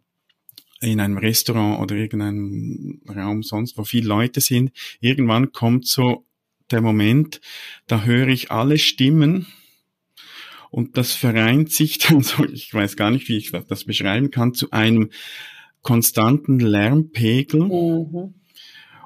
in 0.80 1.00
einem 1.00 1.18
Restaurant 1.18 1.80
oder 1.80 1.94
irgendeinem 1.94 3.00
Raum 3.08 3.42
sonst, 3.42 3.76
wo 3.78 3.84
viele 3.84 4.08
Leute 4.08 4.40
sind, 4.40 4.72
irgendwann 5.00 5.52
kommt 5.52 5.86
so 5.86 6.26
der 6.70 6.80
Moment, 6.80 7.40
da 7.86 8.04
höre 8.04 8.28
ich 8.28 8.50
alle 8.50 8.78
Stimmen 8.78 9.46
Und 10.70 10.96
das 10.96 11.14
vereint 11.14 11.72
sich 11.72 11.98
dann 11.98 12.22
so, 12.22 12.44
ich 12.44 12.72
weiß 12.72 12.96
gar 12.96 13.10
nicht, 13.10 13.28
wie 13.28 13.36
ich 13.36 13.52
das 13.68 13.84
beschreiben 13.84 14.30
kann, 14.30 14.54
zu 14.54 14.70
einem 14.70 15.10
konstanten 15.82 16.58
Lärmpegel. 16.58 17.62
Mhm. 17.62 18.34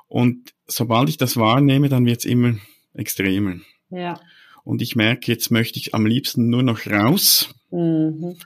Und 0.08 0.54
sobald 0.66 1.08
ich 1.08 1.18
das 1.18 1.36
wahrnehme, 1.36 1.88
dann 1.88 2.06
wird 2.06 2.20
es 2.20 2.24
immer 2.24 2.56
extremer. 2.94 3.56
Ja. 3.90 4.18
Und 4.64 4.82
ich 4.82 4.96
merke, 4.96 5.30
jetzt 5.30 5.50
möchte 5.50 5.78
ich 5.78 5.94
am 5.94 6.06
liebsten 6.06 6.48
nur 6.48 6.62
noch 6.62 6.86
raus. 6.86 7.54
Mhm. 7.70 8.36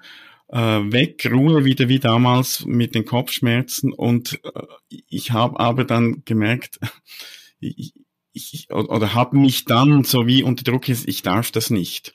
Äh, 0.49 0.59
weg, 0.93 1.29
Ruhe 1.31 1.65
wieder 1.65 1.89
wie 1.89 1.99
damals 1.99 2.65
mit 2.67 2.95
den 2.95 3.05
Kopfschmerzen. 3.05 3.93
Und 3.93 4.41
äh, 4.45 4.63
ich 5.09 5.31
habe 5.31 5.59
aber 5.59 5.85
dann 5.85 6.23
gemerkt, 6.25 6.79
ich, 7.61 7.95
ich, 8.33 8.71
oder 8.71 9.15
habe 9.15 9.37
mich 9.37 9.65
dann 9.65 10.05
so 10.05 10.27
wie 10.27 10.43
unter 10.43 10.65
Druck, 10.65 10.89
ich 10.89 11.23
darf 11.23 11.51
das 11.51 11.71
nicht. 11.71 12.15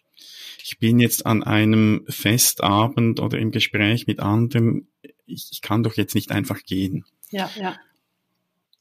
Ich 0.69 0.77
bin 0.77 0.99
jetzt 0.99 1.25
an 1.25 1.41
einem 1.41 2.05
Festabend 2.07 3.19
oder 3.19 3.39
im 3.39 3.49
Gespräch 3.49 4.05
mit 4.05 4.19
anderen, 4.19 4.87
ich, 5.25 5.49
ich 5.51 5.63
kann 5.63 5.81
doch 5.81 5.95
jetzt 5.95 6.13
nicht 6.13 6.29
einfach 6.29 6.59
gehen. 6.61 7.05
Ja, 7.31 7.49
ja. 7.59 7.73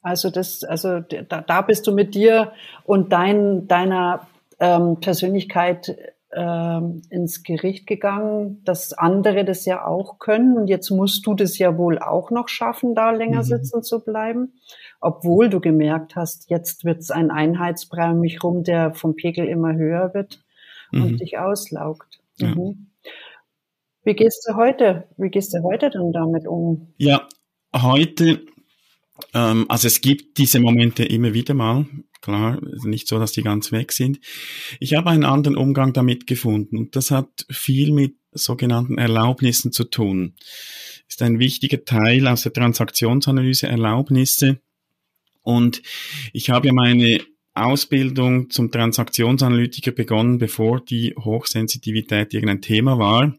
Also 0.02 0.28
das, 0.28 0.64
also 0.64 1.00
da, 1.00 1.40
da 1.40 1.62
bist 1.62 1.86
du 1.86 1.94
mit 1.94 2.14
dir 2.14 2.52
und 2.84 3.10
dein, 3.14 3.68
deiner 3.68 4.28
ähm, 4.60 5.00
Persönlichkeit 5.00 5.96
ähm, 6.30 7.00
ins 7.08 7.42
Gericht 7.42 7.86
gegangen, 7.86 8.62
dass 8.64 8.92
andere 8.92 9.46
das 9.46 9.64
ja 9.64 9.86
auch 9.86 10.18
können. 10.18 10.58
Und 10.58 10.66
jetzt 10.68 10.90
musst 10.90 11.26
du 11.26 11.32
das 11.32 11.56
ja 11.56 11.78
wohl 11.78 11.98
auch 11.98 12.30
noch 12.30 12.48
schaffen, 12.48 12.94
da 12.94 13.12
länger 13.12 13.38
mhm. 13.38 13.44
sitzen 13.44 13.82
zu 13.82 14.04
bleiben, 14.04 14.60
obwohl 15.00 15.48
du 15.48 15.58
gemerkt 15.58 16.16
hast, 16.16 16.50
jetzt 16.50 16.84
wird 16.84 16.98
es 16.98 17.10
ein 17.10 17.30
Einheitsbrei 17.30 18.10
um 18.10 18.20
mich 18.20 18.44
rum, 18.44 18.62
der 18.62 18.92
vom 18.92 19.16
Pegel 19.16 19.48
immer 19.48 19.74
höher 19.74 20.12
wird 20.12 20.44
mhm. 20.92 21.02
und 21.02 21.20
dich 21.20 21.38
auslaugt. 21.38 22.20
Ja. 22.38 22.54
Mhm. 22.54 22.88
Wie 24.04 24.14
gehst 24.14 24.46
du 24.48 24.56
heute? 24.56 25.08
Wie 25.16 25.28
gehst 25.28 25.52
du 25.52 25.62
heute 25.62 25.90
denn 25.90 26.12
damit 26.12 26.46
um? 26.46 26.94
Ja, 26.96 27.28
heute, 27.74 28.46
ähm, 29.34 29.66
also 29.68 29.86
es 29.86 30.00
gibt 30.00 30.38
diese 30.38 30.60
Momente 30.60 31.04
immer 31.04 31.34
wieder 31.34 31.54
mal. 31.54 31.86
Klar, 32.20 32.58
nicht 32.84 33.06
so, 33.06 33.18
dass 33.18 33.32
die 33.32 33.42
ganz 33.42 33.70
weg 33.70 33.92
sind. 33.92 34.18
Ich 34.80 34.94
habe 34.94 35.10
einen 35.10 35.24
anderen 35.24 35.56
Umgang 35.56 35.92
damit 35.92 36.26
gefunden 36.26 36.76
und 36.76 36.96
das 36.96 37.10
hat 37.10 37.46
viel 37.50 37.92
mit 37.92 38.16
sogenannten 38.32 38.98
Erlaubnissen 38.98 39.72
zu 39.72 39.84
tun. 39.84 40.34
Ist 41.08 41.22
ein 41.22 41.38
wichtiger 41.38 41.84
Teil 41.84 42.26
aus 42.26 42.42
der 42.42 42.52
Transaktionsanalyse 42.52 43.68
Erlaubnisse. 43.68 44.60
Und 45.42 45.82
ich 46.32 46.50
habe 46.50 46.66
ja 46.66 46.72
meine 46.72 47.20
Ausbildung 47.64 48.50
zum 48.50 48.70
Transaktionsanalytiker 48.70 49.92
begonnen, 49.92 50.38
bevor 50.38 50.80
die 50.80 51.14
Hochsensitivität 51.18 52.34
irgendein 52.34 52.62
Thema 52.62 52.98
war. 52.98 53.34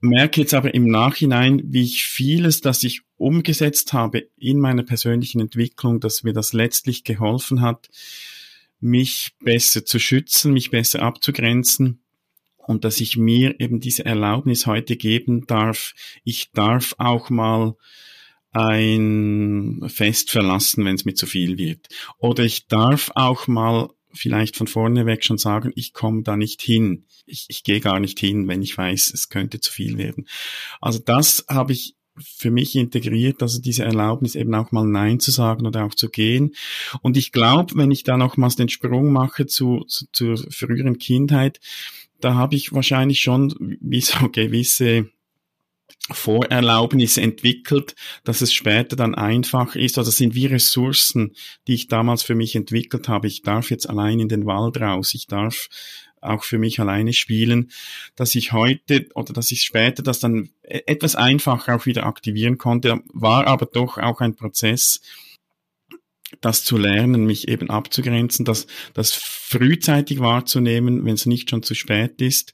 Merke 0.00 0.40
jetzt 0.40 0.54
aber 0.54 0.74
im 0.74 0.86
Nachhinein, 0.86 1.62
wie 1.64 1.82
ich 1.82 2.04
vieles, 2.04 2.60
das 2.60 2.82
ich 2.82 3.02
umgesetzt 3.16 3.92
habe 3.92 4.28
in 4.36 4.58
meiner 4.58 4.82
persönlichen 4.82 5.40
Entwicklung, 5.40 6.00
dass 6.00 6.22
mir 6.22 6.32
das 6.32 6.52
letztlich 6.52 7.04
geholfen 7.04 7.60
hat, 7.60 7.88
mich 8.80 9.32
besser 9.40 9.84
zu 9.84 9.98
schützen, 9.98 10.52
mich 10.52 10.70
besser 10.70 11.02
abzugrenzen 11.02 12.00
und 12.66 12.84
dass 12.84 13.00
ich 13.00 13.16
mir 13.16 13.60
eben 13.60 13.80
diese 13.80 14.04
Erlaubnis 14.04 14.66
heute 14.66 14.96
geben 14.96 15.46
darf. 15.46 15.94
Ich 16.24 16.50
darf 16.52 16.94
auch 16.98 17.30
mal 17.30 17.76
ein 18.56 19.82
Fest 19.88 20.30
verlassen, 20.30 20.84
wenn 20.86 20.94
es 20.94 21.04
mir 21.04 21.14
zu 21.14 21.26
viel 21.26 21.58
wird. 21.58 21.88
Oder 22.18 22.42
ich 22.44 22.68
darf 22.68 23.10
auch 23.14 23.46
mal 23.46 23.90
vielleicht 24.14 24.56
von 24.56 24.66
vorne 24.66 25.04
weg 25.04 25.24
schon 25.24 25.36
sagen, 25.36 25.72
ich 25.74 25.92
komme 25.92 26.22
da 26.22 26.38
nicht 26.38 26.62
hin. 26.62 27.04
Ich, 27.26 27.44
ich 27.48 27.64
gehe 27.64 27.80
gar 27.80 28.00
nicht 28.00 28.18
hin, 28.18 28.48
wenn 28.48 28.62
ich 28.62 28.76
weiß, 28.76 29.12
es 29.12 29.28
könnte 29.28 29.60
zu 29.60 29.70
viel 29.70 29.98
werden. 29.98 30.26
Also 30.80 30.98
das 30.98 31.44
habe 31.48 31.72
ich 31.72 31.96
für 32.18 32.50
mich 32.50 32.74
integriert, 32.76 33.42
also 33.42 33.60
diese 33.60 33.84
Erlaubnis 33.84 34.36
eben 34.36 34.54
auch 34.54 34.72
mal 34.72 34.86
Nein 34.86 35.20
zu 35.20 35.30
sagen 35.30 35.66
oder 35.66 35.84
auch 35.84 35.94
zu 35.94 36.08
gehen. 36.08 36.54
Und 37.02 37.18
ich 37.18 37.30
glaube, 37.30 37.74
wenn 37.76 37.90
ich 37.90 38.04
da 38.04 38.16
nochmals 38.16 38.56
den 38.56 38.70
Sprung 38.70 39.12
mache 39.12 39.44
zu, 39.44 39.84
zu, 39.86 40.06
zur 40.12 40.38
früheren 40.50 40.96
Kindheit, 40.96 41.60
da 42.20 42.34
habe 42.34 42.56
ich 42.56 42.72
wahrscheinlich 42.72 43.20
schon 43.20 43.54
wie 43.82 44.00
so 44.00 44.30
gewisse 44.30 45.10
Vorerlaubnis 46.10 47.16
entwickelt, 47.16 47.96
dass 48.22 48.40
es 48.40 48.52
später 48.52 48.94
dann 48.94 49.14
einfach 49.14 49.74
ist. 49.74 49.98
Also 49.98 50.08
das 50.08 50.18
sind 50.18 50.34
wie 50.34 50.46
Ressourcen, 50.46 51.34
die 51.66 51.74
ich 51.74 51.88
damals 51.88 52.22
für 52.22 52.34
mich 52.34 52.54
entwickelt 52.54 53.08
habe. 53.08 53.26
Ich 53.26 53.42
darf 53.42 53.70
jetzt 53.70 53.88
allein 53.88 54.20
in 54.20 54.28
den 54.28 54.46
Wald 54.46 54.80
raus. 54.80 55.14
Ich 55.14 55.26
darf 55.26 55.68
auch 56.20 56.44
für 56.44 56.58
mich 56.58 56.80
alleine 56.80 57.12
spielen, 57.12 57.70
dass 58.14 58.34
ich 58.34 58.52
heute 58.52 59.08
oder 59.14 59.32
dass 59.32 59.50
ich 59.50 59.62
später 59.62 60.02
das 60.02 60.18
dann 60.18 60.50
e-, 60.62 60.82
etwas 60.86 61.14
einfacher 61.14 61.76
auch 61.76 61.86
wieder 61.86 62.06
aktivieren 62.06 62.58
konnte, 62.58 63.00
war 63.12 63.46
aber 63.46 63.66
doch 63.66 63.98
auch 63.98 64.20
ein 64.20 64.34
Prozess, 64.34 65.00
das 66.40 66.64
zu 66.64 66.76
lernen, 66.76 67.26
mich 67.26 67.48
eben 67.48 67.70
abzugrenzen, 67.70 68.44
das, 68.44 68.66
das 68.94 69.12
frühzeitig 69.12 70.18
wahrzunehmen, 70.20 71.04
wenn 71.04 71.14
es 71.14 71.26
nicht 71.26 71.50
schon 71.50 71.62
zu 71.62 71.74
spät 71.74 72.20
ist 72.20 72.52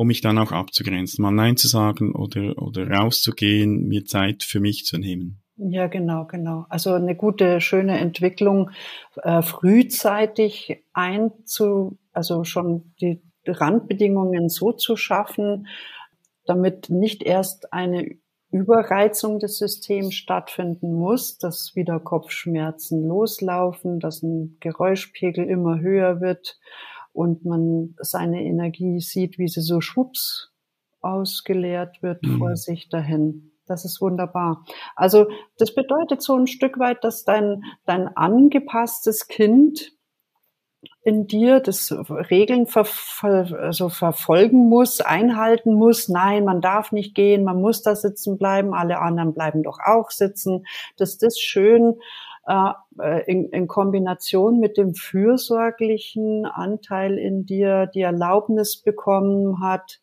um 0.00 0.06
mich 0.06 0.22
dann 0.22 0.38
auch 0.38 0.50
abzugrenzen, 0.50 1.20
mal 1.22 1.30
Nein 1.30 1.58
zu 1.58 1.68
sagen 1.68 2.14
oder, 2.14 2.56
oder 2.56 2.88
rauszugehen, 2.90 3.86
mir 3.86 4.06
Zeit 4.06 4.42
für 4.42 4.58
mich 4.58 4.86
zu 4.86 4.96
nehmen. 4.96 5.42
Ja, 5.58 5.88
genau, 5.88 6.24
genau. 6.24 6.64
Also 6.70 6.94
eine 6.94 7.14
gute, 7.14 7.60
schöne 7.60 7.98
Entwicklung, 7.98 8.70
äh, 9.22 9.42
frühzeitig 9.42 10.82
einzu, 10.94 11.98
also 12.14 12.44
schon 12.44 12.94
die 13.02 13.20
Randbedingungen 13.46 14.48
so 14.48 14.72
zu 14.72 14.96
schaffen, 14.96 15.66
damit 16.46 16.88
nicht 16.88 17.22
erst 17.22 17.70
eine 17.74 18.16
Überreizung 18.50 19.38
des 19.38 19.58
Systems 19.58 20.14
stattfinden 20.14 20.94
muss, 20.94 21.36
dass 21.36 21.72
wieder 21.74 22.00
Kopfschmerzen 22.00 23.06
loslaufen, 23.06 24.00
dass 24.00 24.22
ein 24.22 24.56
Geräuschpegel 24.60 25.44
immer 25.44 25.78
höher 25.80 26.22
wird 26.22 26.58
und 27.12 27.44
man 27.44 27.94
seine 27.98 28.42
Energie 28.42 29.00
sieht, 29.00 29.38
wie 29.38 29.48
sie 29.48 29.62
so 29.62 29.80
schwupps 29.80 30.52
ausgeleert 31.00 32.02
wird 32.02 32.22
mhm. 32.22 32.38
vor 32.38 32.56
sich 32.56 32.88
dahin. 32.88 33.52
Das 33.66 33.84
ist 33.84 34.00
wunderbar. 34.00 34.64
Also 34.96 35.28
das 35.56 35.74
bedeutet 35.74 36.22
so 36.22 36.36
ein 36.36 36.48
Stück 36.48 36.78
weit, 36.78 37.04
dass 37.04 37.24
dein, 37.24 37.62
dein 37.86 38.08
angepasstes 38.16 39.28
Kind 39.28 39.92
in 41.02 41.26
dir 41.26 41.60
das 41.60 41.92
Regeln 41.92 42.66
ver, 42.66 42.84
ver, 42.84 43.58
also 43.58 43.88
verfolgen 43.88 44.68
muss, 44.68 45.00
einhalten 45.00 45.74
muss. 45.74 46.08
Nein, 46.08 46.44
man 46.44 46.60
darf 46.60 46.92
nicht 46.92 47.14
gehen, 47.14 47.44
man 47.44 47.60
muss 47.60 47.82
da 47.82 47.94
sitzen 47.94 48.38
bleiben, 48.38 48.74
alle 48.74 48.98
anderen 48.98 49.34
bleiben 49.34 49.62
doch 49.62 49.78
auch 49.84 50.10
sitzen. 50.10 50.66
Dass 50.96 51.18
das 51.18 51.38
schön 51.38 51.94
in, 53.26 53.48
in 53.50 53.68
Kombination 53.68 54.58
mit 54.58 54.76
dem 54.76 54.94
fürsorglichen 54.94 56.46
Anteil 56.46 57.18
in 57.18 57.46
dir 57.46 57.86
die 57.86 58.00
Erlaubnis 58.00 58.76
bekommen 58.76 59.60
hat, 59.62 60.00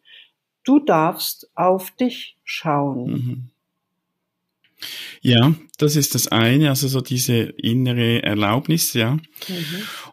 du 0.64 0.80
darfst 0.80 1.50
auf 1.56 1.92
dich 1.92 2.38
schauen. 2.44 3.12
Mhm. 3.12 3.50
Ja, 5.22 5.56
das 5.78 5.96
ist 5.96 6.14
das 6.14 6.28
eine, 6.28 6.70
also 6.70 6.88
so 6.88 7.02
diese 7.02 7.36
innere 7.36 8.22
Erlaubnis, 8.22 8.94
ja. 8.94 9.14
Mhm. 9.14 9.24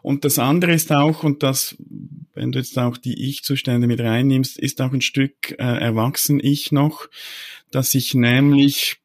Und 0.01 0.25
das 0.25 0.39
andere 0.39 0.73
ist 0.73 0.91
auch, 0.91 1.23
und 1.23 1.43
das, 1.43 1.75
wenn 2.33 2.51
du 2.51 2.59
jetzt 2.59 2.77
auch 2.79 2.97
die 2.97 3.29
Ich-Zustände 3.29 3.87
mit 3.87 3.99
reinnimmst, 3.99 4.57
ist 4.57 4.81
auch 4.81 4.91
ein 4.91 5.01
Stück 5.01 5.51
äh, 5.51 5.63
erwachsen 5.63 6.39
Ich 6.41 6.71
noch, 6.71 7.07
dass 7.69 7.93
ich 7.93 8.15
nämlich 8.15 8.97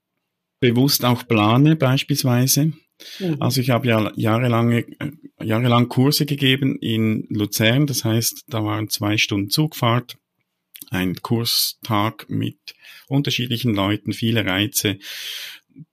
bewusst 0.60 1.04
auch 1.04 1.26
plane 1.28 1.76
beispielsweise. 1.76 2.72
Mhm. 3.18 3.36
Also 3.40 3.60
ich 3.60 3.70
habe 3.70 3.88
ja 3.88 4.12
jahrelange, 4.16 4.86
äh, 4.98 5.10
jahrelang 5.42 5.88
Kurse 5.88 6.26
gegeben 6.26 6.76
in 6.80 7.26
Luzern, 7.30 7.86
das 7.86 8.04
heißt, 8.04 8.44
da 8.48 8.64
waren 8.64 8.88
zwei 8.88 9.16
Stunden 9.16 9.50
Zugfahrt, 9.50 10.16
ein 10.90 11.16
Kurstag 11.16 12.28
mit 12.28 12.58
unterschiedlichen 13.08 13.74
Leuten, 13.74 14.12
viele 14.12 14.44
Reize, 14.44 14.98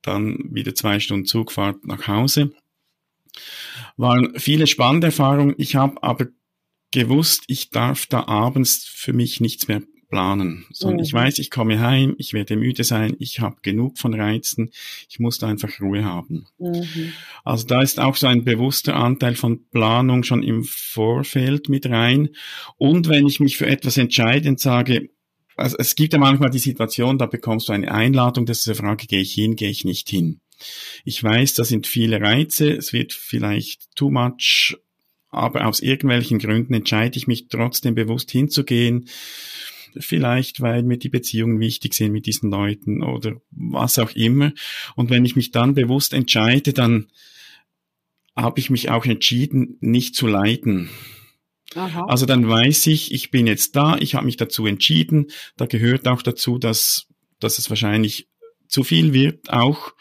dann 0.01 0.37
wieder 0.51 0.75
zwei 0.75 0.99
Stunden 0.99 1.25
Zugfahrt 1.25 1.85
nach 1.85 2.07
Hause. 2.07 2.51
Waren 3.95 4.39
viele 4.39 4.67
spannende 4.67 5.07
Erfahrungen. 5.07 5.55
Ich 5.57 5.75
habe 5.75 6.01
aber 6.01 6.27
gewusst, 6.91 7.43
ich 7.47 7.69
darf 7.69 8.05
da 8.07 8.25
abends 8.25 8.85
für 8.85 9.13
mich 9.13 9.39
nichts 9.39 9.67
mehr 9.67 9.81
planen, 10.09 10.65
sondern 10.71 10.97
mhm. 10.97 11.03
ich 11.03 11.13
weiß, 11.13 11.39
ich 11.39 11.49
komme 11.49 11.79
heim, 11.79 12.15
ich 12.17 12.33
werde 12.33 12.55
müde 12.55 12.83
sein, 12.83 13.15
ich 13.19 13.39
habe 13.39 13.57
genug 13.61 13.97
von 13.97 14.13
Reizen, 14.13 14.71
ich 15.09 15.19
muss 15.19 15.37
da 15.37 15.47
einfach 15.47 15.81
Ruhe 15.81 16.05
haben. 16.05 16.45
Mhm. 16.57 17.13
Also 17.43 17.67
da 17.67 17.81
ist 17.81 17.99
auch 17.99 18.15
so 18.15 18.27
ein 18.27 18.43
bewusster 18.43 18.95
Anteil 18.95 19.35
von 19.35 19.67
Planung 19.69 20.23
schon 20.23 20.43
im 20.43 20.63
Vorfeld 20.63 21.69
mit 21.69 21.87
rein. 21.87 22.29
Und 22.77 23.09
wenn 23.09 23.27
ich 23.27 23.39
mich 23.39 23.57
für 23.57 23.67
etwas 23.67 23.97
entscheide 23.97 24.49
und 24.49 24.59
sage, 24.59 25.09
also 25.55 25.75
es 25.79 25.95
gibt 25.95 26.13
ja 26.13 26.19
manchmal 26.19 26.51
die 26.51 26.59
Situation, 26.59 27.17
da 27.17 27.25
bekommst 27.25 27.69
du 27.69 27.73
eine 27.73 27.91
Einladung, 27.91 28.45
das 28.45 28.59
ist 28.59 28.67
die 28.67 28.75
Frage, 28.75 29.07
gehe 29.07 29.21
ich 29.21 29.33
hin, 29.33 29.55
gehe 29.55 29.69
ich 29.69 29.85
nicht 29.85 30.09
hin. 30.09 30.39
Ich 31.03 31.23
weiß, 31.23 31.55
da 31.55 31.63
sind 31.63 31.85
viele 31.85 32.21
Reize, 32.21 32.71
es 32.71 32.93
wird 32.93 33.13
vielleicht 33.13 33.95
too 33.95 34.09
much 34.09 34.77
aber 35.29 35.67
aus 35.67 35.81
irgendwelchen 35.81 36.39
Gründen 36.39 36.73
entscheide 36.73 37.17
ich 37.17 37.27
mich 37.27 37.47
trotzdem 37.47 37.95
bewusst 37.95 38.31
hinzugehen. 38.31 39.07
Vielleicht, 39.99 40.61
weil 40.61 40.83
mir 40.83 40.97
die 40.97 41.09
Beziehungen 41.09 41.59
wichtig 41.59 41.93
sind 41.93 42.11
mit 42.11 42.25
diesen 42.25 42.49
Leuten 42.49 43.03
oder 43.03 43.35
was 43.51 43.99
auch 43.99 44.11
immer. 44.11 44.51
Und 44.95 45.09
wenn 45.09 45.25
ich 45.25 45.35
mich 45.35 45.51
dann 45.51 45.73
bewusst 45.73 46.13
entscheide, 46.13 46.73
dann 46.73 47.07
habe 48.35 48.59
ich 48.59 48.69
mich 48.69 48.89
auch 48.89 49.05
entschieden, 49.05 49.77
nicht 49.79 50.15
zu 50.15 50.27
leiden. 50.27 50.89
Aha. 51.75 52.05
Also 52.05 52.25
dann 52.25 52.47
weiß 52.47 52.87
ich, 52.87 53.11
ich 53.11 53.31
bin 53.31 53.47
jetzt 53.47 53.75
da, 53.75 53.97
ich 53.97 54.15
habe 54.15 54.25
mich 54.25 54.37
dazu 54.37 54.65
entschieden. 54.65 55.27
Da 55.57 55.65
gehört 55.65 56.07
auch 56.07 56.21
dazu, 56.21 56.57
dass, 56.57 57.07
dass 57.39 57.57
es 57.57 57.69
wahrscheinlich 57.69 58.29
zu 58.67 58.83
viel 58.83 59.13
wird 59.13 59.49
auch. 59.51 59.93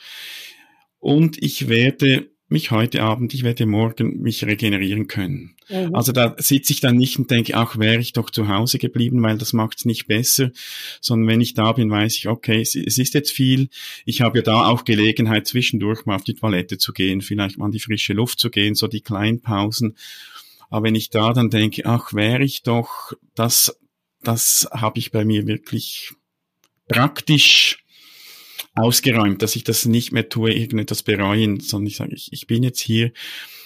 Und 0.98 1.42
ich 1.42 1.68
werde 1.68 2.30
mich 2.48 2.70
heute 2.70 3.02
Abend, 3.02 3.34
ich 3.34 3.42
werde 3.42 3.66
morgen 3.66 4.20
mich 4.20 4.44
regenerieren 4.44 5.08
können. 5.08 5.56
Mhm. 5.68 5.94
Also 5.94 6.12
da 6.12 6.36
sitze 6.38 6.72
ich 6.72 6.80
dann 6.80 6.96
nicht 6.96 7.18
und 7.18 7.30
denke, 7.30 7.54
ach, 7.54 7.76
wäre 7.76 8.00
ich 8.00 8.12
doch 8.12 8.30
zu 8.30 8.48
Hause 8.48 8.78
geblieben, 8.78 9.20
weil 9.22 9.36
das 9.36 9.52
macht 9.52 9.78
es 9.78 9.84
nicht 9.84 10.06
besser, 10.06 10.50
sondern 11.00 11.28
wenn 11.28 11.40
ich 11.40 11.54
da 11.54 11.72
bin, 11.72 11.90
weiß 11.90 12.14
ich, 12.16 12.28
okay, 12.28 12.60
es, 12.60 12.76
es, 12.76 12.98
ist 12.98 13.14
jetzt 13.14 13.32
viel. 13.32 13.68
Ich 14.04 14.20
habe 14.20 14.38
ja 14.38 14.42
da 14.42 14.66
auch 14.66 14.84
Gelegenheit, 14.84 15.46
zwischendurch 15.48 16.06
mal 16.06 16.16
auf 16.16 16.24
die 16.24 16.34
Toilette 16.34 16.78
zu 16.78 16.92
gehen, 16.92 17.20
vielleicht 17.20 17.58
mal 17.58 17.66
in 17.66 17.72
die 17.72 17.80
frische 17.80 18.12
Luft 18.12 18.38
zu 18.38 18.50
gehen, 18.50 18.76
so 18.76 18.86
die 18.86 19.00
kleinen 19.00 19.40
Pausen. 19.40 19.96
Aber 20.70 20.86
wenn 20.86 20.94
ich 20.94 21.10
da 21.10 21.32
dann 21.32 21.50
denke, 21.50 21.84
ach, 21.84 22.12
wäre 22.12 22.44
ich 22.44 22.62
doch, 22.62 23.12
das, 23.34 23.76
das 24.22 24.68
habe 24.70 25.00
ich 25.00 25.10
bei 25.10 25.24
mir 25.24 25.46
wirklich 25.46 26.12
praktisch 26.88 27.84
ausgeräumt, 28.74 29.42
dass 29.42 29.56
ich 29.56 29.64
das 29.64 29.86
nicht 29.86 30.12
mehr 30.12 30.28
tue, 30.28 30.52
irgendetwas 30.52 31.02
bereuen, 31.02 31.60
sondern 31.60 31.88
ich 31.88 31.96
sage, 31.96 32.14
ich, 32.14 32.32
ich 32.32 32.46
bin 32.46 32.62
jetzt 32.62 32.80
hier. 32.80 33.12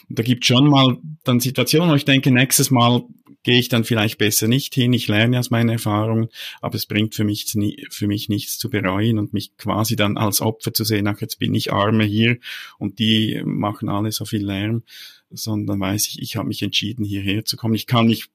Und 0.09 0.19
da 0.19 0.23
gibt 0.23 0.45
schon 0.45 0.69
mal 0.69 0.99
dann 1.25 1.41
Situationen, 1.41 1.91
wo 1.91 1.95
ich 1.95 2.05
denke, 2.05 2.31
nächstes 2.31 2.71
Mal 2.71 3.05
gehe 3.43 3.59
ich 3.59 3.69
dann 3.69 3.85
vielleicht 3.85 4.19
besser 4.19 4.49
nicht 4.49 4.75
hin. 4.75 4.93
Ich 4.93 5.09
lerne 5.09 5.39
aus 5.39 5.51
meinen 5.51 5.71
Erfahrungen, 5.71 6.29
aber 6.61 6.75
es 6.75 6.87
bringt 6.87 7.15
für 7.15 7.25
mich, 7.25 7.47
für 7.91 8.07
mich 8.07 8.29
nichts 8.29 8.59
zu 8.59 8.69
bereuen 8.69 9.19
und 9.19 9.33
mich 9.33 9.57
quasi 9.57 9.97
dann 9.97 10.17
als 10.17 10.41
Opfer 10.41 10.75
zu 10.75 10.85
sehen, 10.85 11.07
ach, 11.07 11.21
jetzt 11.21 11.39
bin 11.39 11.55
ich 11.55 11.73
Arme 11.73 12.05
hier 12.05 12.39
und 12.79 12.99
die 12.99 13.41
machen 13.45 13.89
alle 13.89 14.13
so 14.13 14.25
viel 14.25 14.45
Lärm, 14.45 14.83
sondern 15.31 15.81
weiß 15.81 16.09
ich, 16.09 16.21
ich 16.21 16.37
habe 16.37 16.49
mich 16.49 16.63
entschieden, 16.63 17.05
hierher 17.05 17.45
zu 17.45 17.57
kommen. 17.57 17.75
Ich 17.75 17.87
kann 17.87 18.09
mich 18.09 18.27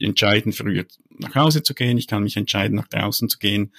entscheiden, 0.00 0.52
früher 0.52 0.86
nach 1.18 1.34
Hause 1.34 1.62
zu 1.62 1.74
gehen, 1.74 1.98
ich 1.98 2.06
kann 2.06 2.22
mich 2.22 2.36
entscheiden, 2.36 2.76
nach 2.76 2.88
draußen 2.88 3.28
zu 3.28 3.38
gehen 3.38 3.72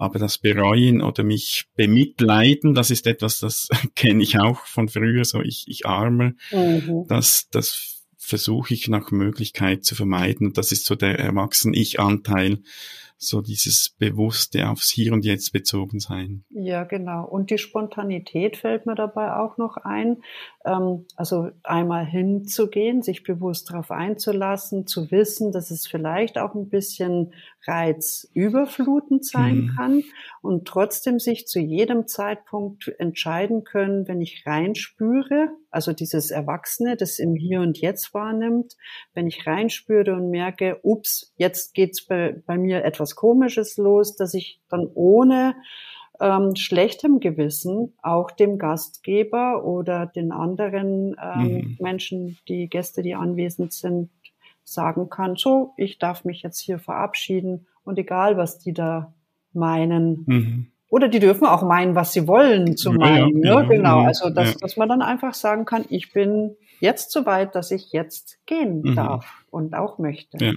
aber 0.00 0.18
das 0.18 0.38
Bereuen 0.38 1.02
oder 1.02 1.22
mich 1.22 1.66
bemitleiden, 1.76 2.74
das 2.74 2.90
ist 2.90 3.06
etwas, 3.06 3.38
das 3.38 3.68
kenne 3.94 4.22
ich 4.22 4.38
auch 4.38 4.64
von 4.64 4.88
früher, 4.88 5.24
so 5.24 5.42
ich, 5.42 5.66
ich 5.68 5.86
arme, 5.86 6.36
mhm. 6.50 7.04
das, 7.06 7.48
das 7.50 8.06
versuche 8.16 8.72
ich 8.72 8.88
nach 8.88 9.10
Möglichkeit 9.10 9.84
zu 9.84 9.94
vermeiden. 9.94 10.48
Und 10.48 10.58
das 10.58 10.72
ist 10.72 10.86
so 10.86 10.94
der 10.94 11.18
Erwachsen-Ich-Anteil, 11.18 12.60
so 13.22 13.42
dieses 13.42 13.94
bewusste 13.98 14.70
aufs 14.70 14.90
Hier 14.90 15.12
und 15.12 15.26
Jetzt 15.26 15.52
bezogen 15.52 16.00
sein. 16.00 16.44
Ja, 16.48 16.84
genau. 16.84 17.26
Und 17.26 17.50
die 17.50 17.58
Spontanität 17.58 18.56
fällt 18.56 18.86
mir 18.86 18.94
dabei 18.94 19.36
auch 19.36 19.58
noch 19.58 19.76
ein. 19.76 20.22
Ähm, 20.64 21.04
also 21.16 21.50
einmal 21.62 22.06
hinzugehen, 22.06 23.02
sich 23.02 23.22
bewusst 23.22 23.70
darauf 23.70 23.90
einzulassen, 23.90 24.86
zu 24.86 25.10
wissen, 25.10 25.52
dass 25.52 25.70
es 25.70 25.86
vielleicht 25.86 26.38
auch 26.38 26.54
ein 26.54 26.70
bisschen 26.70 27.34
reizüberflutend 27.66 29.24
sein 29.24 29.56
mhm. 29.56 29.76
kann 29.76 30.02
und 30.42 30.66
trotzdem 30.66 31.18
sich 31.18 31.46
zu 31.46 31.60
jedem 31.60 32.06
Zeitpunkt 32.06 32.92
entscheiden 32.98 33.64
können, 33.64 34.08
wenn 34.08 34.20
ich 34.20 34.44
reinspüre, 34.46 35.50
also 35.70 35.92
dieses 35.92 36.30
Erwachsene, 36.30 36.96
das 36.96 37.18
im 37.18 37.34
Hier 37.34 37.60
und 37.60 37.78
Jetzt 37.78 38.14
wahrnimmt, 38.14 38.76
wenn 39.14 39.26
ich 39.26 39.46
reinspüre 39.46 40.14
und 40.14 40.30
merke, 40.30 40.80
ups, 40.82 41.32
jetzt 41.36 41.74
geht's 41.74 42.04
bei, 42.06 42.42
bei 42.46 42.56
mir 42.58 42.84
etwas 42.84 43.14
Komisches 43.14 43.76
los, 43.76 44.16
dass 44.16 44.34
ich 44.34 44.60
dann 44.68 44.86
ohne 44.94 45.54
ähm, 46.20 46.54
schlechtem 46.54 47.18
Gewissen 47.18 47.94
auch 48.02 48.30
dem 48.30 48.58
Gastgeber 48.58 49.64
oder 49.64 50.06
den 50.06 50.32
anderen 50.32 51.16
ähm, 51.22 51.42
mhm. 51.42 51.76
Menschen, 51.80 52.38
die 52.46 52.68
Gäste, 52.68 53.02
die 53.02 53.14
anwesend 53.14 53.72
sind, 53.72 54.10
sagen 54.72 55.08
kann, 55.08 55.36
so, 55.36 55.72
ich 55.76 55.98
darf 55.98 56.24
mich 56.24 56.42
jetzt 56.42 56.60
hier 56.60 56.78
verabschieden 56.78 57.66
und 57.84 57.98
egal, 57.98 58.36
was 58.36 58.58
die 58.58 58.72
da 58.72 59.14
meinen. 59.52 60.24
Mhm. 60.26 60.66
Oder 60.88 61.08
die 61.08 61.20
dürfen 61.20 61.46
auch 61.46 61.62
meinen, 61.62 61.94
was 61.94 62.12
sie 62.12 62.26
wollen 62.26 62.76
zu 62.76 62.92
meinen. 62.92 63.42
Ja, 63.42 63.54
ja, 63.54 63.62
ne? 63.62 63.68
Genau. 63.68 64.00
Also, 64.00 64.30
dass, 64.30 64.56
dass 64.56 64.76
man 64.76 64.88
dann 64.88 65.02
einfach 65.02 65.34
sagen 65.34 65.64
kann, 65.64 65.84
ich 65.88 66.12
bin 66.12 66.56
jetzt 66.80 67.12
so 67.12 67.26
weit, 67.26 67.54
dass 67.54 67.70
ich 67.70 67.92
jetzt 67.92 68.38
gehen 68.46 68.82
mhm. 68.82 68.96
darf 68.96 69.26
und 69.50 69.74
auch 69.74 69.98
möchte. 69.98 70.44
Ja. 70.44 70.52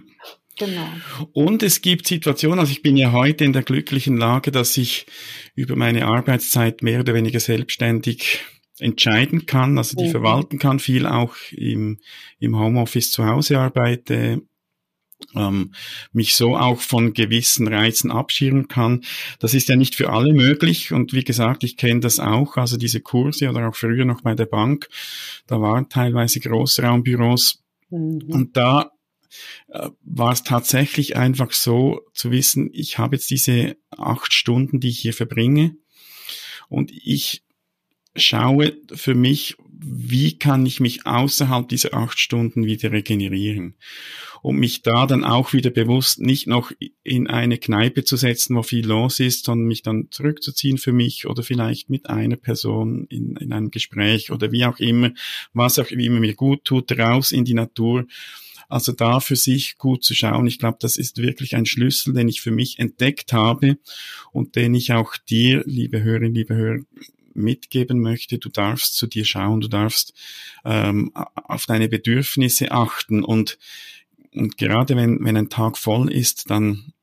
Genau. 0.58 0.88
Und 1.34 1.64
es 1.64 1.82
gibt 1.82 2.08
Situationen, 2.08 2.60
also 2.60 2.72
ich 2.72 2.84
bin 2.84 2.96
ja 2.96 3.12
heute 3.12 3.44
in 3.44 3.54
der 3.54 3.64
glücklichen 3.64 4.18
Lage, 4.18 4.52
dass 4.52 4.78
ich 4.78 5.08
über 5.56 5.76
meine 5.76 6.06
Arbeitszeit 6.06 6.84
mehr 6.84 7.00
oder 7.00 7.16
weniger 7.16 7.40
selbstständig 7.40 8.42
entscheiden 8.80 9.46
kann, 9.46 9.78
also 9.78 9.96
die 9.96 10.08
mhm. 10.08 10.12
verwalten 10.12 10.60
kann, 10.60 10.80
viel 10.80 11.06
auch 11.06 11.36
im, 11.52 12.00
im 12.40 12.58
Homeoffice 12.58 13.12
zu 13.12 13.26
Hause 13.26 13.60
arbeite, 13.60 14.42
ähm, 15.36 15.74
mich 16.12 16.36
so 16.36 16.58
auch 16.58 16.80
von 16.80 17.14
gewissen 17.14 17.68
Reizen 17.68 18.12
abschirmen 18.12 18.68
kann. 18.68 19.02
Das 19.40 19.54
ist 19.54 19.70
ja 19.70 19.76
nicht 19.76 19.96
für 19.96 20.10
alle 20.12 20.34
möglich 20.34 20.92
und 20.92 21.14
wie 21.14 21.24
gesagt, 21.24 21.64
ich 21.64 21.78
kenne 21.78 22.02
das 22.02 22.20
auch, 22.20 22.58
also 22.58 22.78
diese 22.78 23.02
Kurse 23.02 23.50
oder 23.50 23.70
auch 23.70 23.76
früher 23.76 24.06
noch 24.06 24.22
bei 24.22 24.36
der 24.36 24.46
Bank, 24.46 24.90
da 25.48 25.62
waren 25.62 25.90
teilweise 25.90 26.40
Großraumbüros 26.40 27.64
mhm. 27.90 28.24
und 28.28 28.58
da 28.58 28.92
äh, 29.70 29.90
war 30.02 30.34
es 30.34 30.44
tatsächlich 30.44 31.16
einfach 31.16 31.52
so 31.52 32.02
zu 32.14 32.32
wissen, 32.32 32.70
ich 32.74 32.98
habe 32.98 33.16
jetzt 33.16 33.30
diese 33.30 33.78
acht 33.92 34.34
Stunden, 34.34 34.80
die 34.80 34.90
ich 34.90 35.00
hier 35.00 35.14
verbringe 35.14 35.76
und 36.70 36.92
ich 36.92 37.44
schaue 38.16 38.78
für 38.94 39.16
mich, 39.16 39.56
wie 39.86 40.38
kann 40.38 40.66
ich 40.66 40.80
mich 40.80 41.06
außerhalb 41.06 41.68
dieser 41.68 41.94
acht 41.94 42.18
Stunden 42.18 42.66
wieder 42.66 42.92
regenerieren 42.92 43.76
und 44.42 44.58
mich 44.58 44.82
da 44.82 45.06
dann 45.08 45.24
auch 45.24 45.54
wieder 45.54 45.72
bewusst 45.72 46.20
nicht 46.22 46.48
noch 46.48 46.72
in 47.04 47.28
eine 47.28 47.58
Kneipe 47.58 48.04
zu 48.04 48.16
setzen, 48.16 48.56
wo 48.56 48.64
viel 48.64 48.86
los 48.86 49.20
ist, 49.20 49.46
sondern 49.46 49.68
mich 49.68 49.82
dann 49.82 50.08
zurückzuziehen 50.12 50.78
für 50.78 50.94
mich 50.94 51.28
oder 51.28 51.44
vielleicht 51.44 51.90
mit 51.90 52.10
einer 52.10 52.38
Person 52.38 53.08
in, 53.10 53.36
in 53.38 53.52
einem 53.52 53.72
Gespräch 53.72 54.32
oder 54.32 54.52
wie 54.52 54.66
auch 54.66 54.80
immer, 54.80 55.12
was 55.54 55.80
auch 55.80 55.92
immer 55.92 56.20
mir 56.20 56.36
gut 56.36 56.64
tut, 56.64 56.98
raus 56.98 57.32
in 57.32 57.46
die 57.46 57.54
Natur 57.54 58.06
also 58.70 58.92
da 58.92 59.20
für 59.20 59.36
sich 59.36 59.78
gut 59.78 60.04
zu 60.04 60.16
schauen. 60.16 60.48
Ich 60.48 60.58
glaube, 60.58 60.78
das 60.80 60.98
ist 60.98 61.18
wirklich 61.18 61.56
ein 61.56 61.68
Schlüssel, 61.68 62.14
den 62.14 62.28
ich 62.28 62.42
für 62.42 62.50
mich 62.50 62.80
entdeckt 62.80 63.32
habe 63.32 63.78
und 64.32 64.56
den 64.56 64.74
ich 64.74 64.94
auch 64.94 65.16
dir, 65.30 65.62
liebe 65.68 66.02
Hörerinnen, 66.02 66.34
liebe 66.34 66.56
Hörer, 66.56 66.80
mitgeben 67.34 68.00
möchte. 68.00 68.38
Du 68.38 68.50
darfst 68.50 68.96
zu 68.96 69.08
dir 69.08 69.26
schauen, 69.26 69.62
du 69.62 69.68
darfst 69.68 70.14
ähm, 70.66 71.12
auf 71.14 71.66
deine 71.66 71.90
Bedürfnisse 71.90 72.72
achten 72.72 73.24
und, 73.24 73.58
und 74.34 74.58
gerade 74.58 74.96
wenn, 74.96 75.24
wenn 75.24 75.38
ein 75.38 75.50
Tag 75.50 75.78
voll 75.78 76.12
ist, 76.12 76.50
dann 76.50 76.94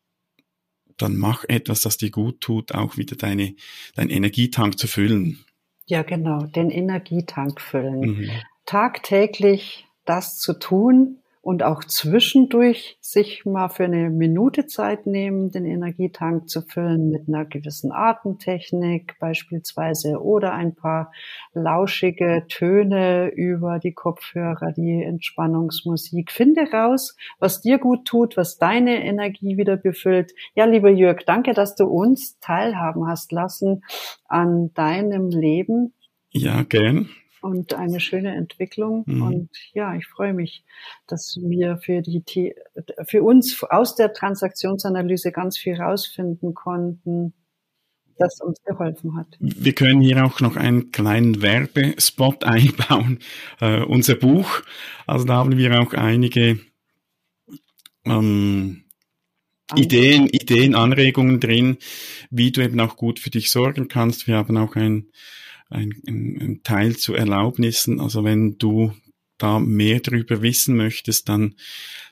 dann 1.00 1.16
mach 1.16 1.44
etwas, 1.48 1.80
das 1.80 1.96
dir 1.96 2.10
gut 2.10 2.40
tut, 2.40 2.72
auch 2.72 2.96
wieder 2.96 3.16
deine, 3.16 3.54
dein 3.94 4.10
Energietank 4.10 4.78
zu 4.78 4.86
füllen. 4.86 5.44
Ja, 5.86 6.02
genau, 6.02 6.44
den 6.44 6.70
Energietank 6.70 7.60
füllen. 7.60 8.00
Mhm. 8.00 8.30
Tagtäglich 8.66 9.86
das 10.04 10.38
zu 10.38 10.58
tun, 10.58 11.18
und 11.42 11.62
auch 11.62 11.82
zwischendurch 11.84 12.98
sich 13.00 13.46
mal 13.46 13.70
für 13.70 13.84
eine 13.84 14.10
Minute 14.10 14.66
Zeit 14.66 15.06
nehmen, 15.06 15.50
den 15.50 15.64
Energietank 15.64 16.50
zu 16.50 16.60
füllen 16.60 17.10
mit 17.10 17.28
einer 17.28 17.46
gewissen 17.46 17.92
Atemtechnik 17.92 19.16
beispielsweise 19.18 20.20
oder 20.20 20.52
ein 20.52 20.74
paar 20.74 21.12
lauschige 21.54 22.44
Töne 22.48 23.28
über 23.28 23.78
die 23.78 23.92
Kopfhörer, 23.92 24.72
die 24.72 25.02
Entspannungsmusik. 25.02 26.30
Finde 26.30 26.70
raus, 26.72 27.16
was 27.38 27.62
dir 27.62 27.78
gut 27.78 28.04
tut, 28.04 28.36
was 28.36 28.58
deine 28.58 29.02
Energie 29.02 29.56
wieder 29.56 29.78
befüllt. 29.78 30.32
Ja, 30.54 30.66
lieber 30.66 30.90
Jörg, 30.90 31.22
danke, 31.24 31.54
dass 31.54 31.74
du 31.74 31.84
uns 31.84 32.38
teilhaben 32.40 33.08
hast 33.08 33.32
lassen 33.32 33.82
an 34.28 34.74
deinem 34.74 35.30
Leben. 35.30 35.94
Ja, 36.32 36.62
gern 36.64 37.08
und 37.40 37.74
eine 37.74 38.00
schöne 38.00 38.34
Entwicklung. 38.34 39.04
Mhm. 39.06 39.22
Und 39.22 39.50
ja, 39.72 39.94
ich 39.94 40.06
freue 40.06 40.32
mich, 40.32 40.64
dass 41.06 41.38
wir 41.40 41.78
für 41.78 42.02
die 42.02 42.54
für 43.04 43.22
uns 43.22 43.62
aus 43.64 43.94
der 43.94 44.12
Transaktionsanalyse 44.12 45.32
ganz 45.32 45.58
viel 45.58 45.80
rausfinden 45.80 46.54
konnten, 46.54 47.34
das 48.18 48.40
uns 48.40 48.62
geholfen 48.64 49.16
hat. 49.16 49.26
Wir 49.40 49.74
können 49.74 50.00
hier 50.00 50.24
auch 50.24 50.40
noch 50.40 50.56
einen 50.56 50.92
kleinen 50.92 51.42
Werbespot 51.42 52.44
einbauen. 52.44 53.18
Äh, 53.60 53.82
unser 53.82 54.14
Buch, 54.14 54.62
also 55.06 55.24
da 55.24 55.36
haben 55.36 55.56
wir 55.56 55.80
auch 55.80 55.94
einige 55.94 56.60
ähm, 58.04 58.84
Ideen, 59.74 60.26
Ideen, 60.26 60.74
Anregungen 60.74 61.40
drin, 61.40 61.78
wie 62.30 62.50
du 62.50 62.60
eben 62.60 62.80
auch 62.80 62.96
gut 62.96 63.20
für 63.20 63.30
dich 63.30 63.50
sorgen 63.50 63.88
kannst. 63.88 64.26
Wir 64.26 64.36
haben 64.36 64.56
auch 64.56 64.74
ein 64.74 64.82
ein, 64.84 65.10
ein, 65.70 65.92
ein 66.06 66.60
Teil 66.64 66.96
zu 66.96 67.14
Erlaubnissen. 67.14 68.00
Also 68.00 68.24
wenn 68.24 68.58
du 68.58 68.92
da 69.38 69.58
mehr 69.58 70.00
darüber 70.00 70.42
wissen 70.42 70.76
möchtest, 70.76 71.28
dann 71.28 71.54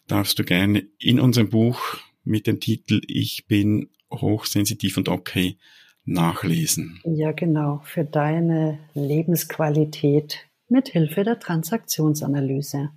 darfst 0.06 0.38
du 0.38 0.44
gerne 0.44 0.86
in 0.98 1.20
unserem 1.20 1.50
Buch 1.50 1.98
mit 2.24 2.46
dem 2.46 2.60
Titel 2.60 3.00
Ich 3.06 3.46
bin 3.46 3.90
hochsensitiv 4.10 4.96
und 4.96 5.08
okay 5.08 5.58
nachlesen. 6.04 7.00
Ja, 7.04 7.32
genau, 7.32 7.82
für 7.84 8.04
deine 8.04 8.78
Lebensqualität 8.94 10.46
mit 10.68 10.88
Hilfe 10.88 11.24
der 11.24 11.38
Transaktionsanalyse. 11.38 12.90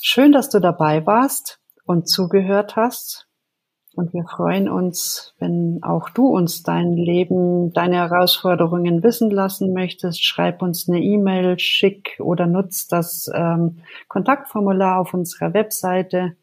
Schön, 0.00 0.32
dass 0.32 0.48
du 0.48 0.60
dabei 0.60 1.04
warst 1.06 1.60
und 1.84 2.08
zugehört 2.08 2.76
hast. 2.76 3.26
Und 3.94 4.14
wir 4.14 4.24
freuen 4.24 4.68
uns, 4.68 5.34
wenn 5.40 5.80
auch 5.82 6.10
du 6.10 6.28
uns 6.28 6.62
dein 6.62 6.92
Leben, 6.92 7.72
deine 7.72 7.96
Herausforderungen 7.96 9.02
wissen 9.02 9.30
lassen 9.30 9.72
möchtest. 9.72 10.24
Schreib 10.24 10.62
uns 10.62 10.88
eine 10.88 11.02
E-Mail, 11.02 11.58
schick 11.58 12.16
oder 12.20 12.46
nutz 12.46 12.86
das 12.86 13.28
ähm, 13.34 13.78
Kontaktformular 14.06 15.00
auf 15.00 15.12
unserer 15.12 15.54
Webseite. 15.54 16.36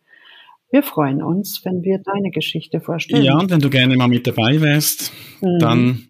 Wir 0.69 0.83
freuen 0.83 1.23
uns, 1.23 1.61
wenn 1.63 1.83
wir 1.83 1.99
deine 1.99 2.31
Geschichte 2.31 2.81
vorstellen. 2.81 3.23
Ja, 3.23 3.37
und 3.37 3.49
wenn 3.49 3.61
du 3.61 3.69
gerne 3.69 3.95
mal 3.95 4.09
mit 4.09 4.27
dabei 4.27 4.59
wärst, 4.59 5.13
mhm. 5.39 5.59
dann 5.59 6.07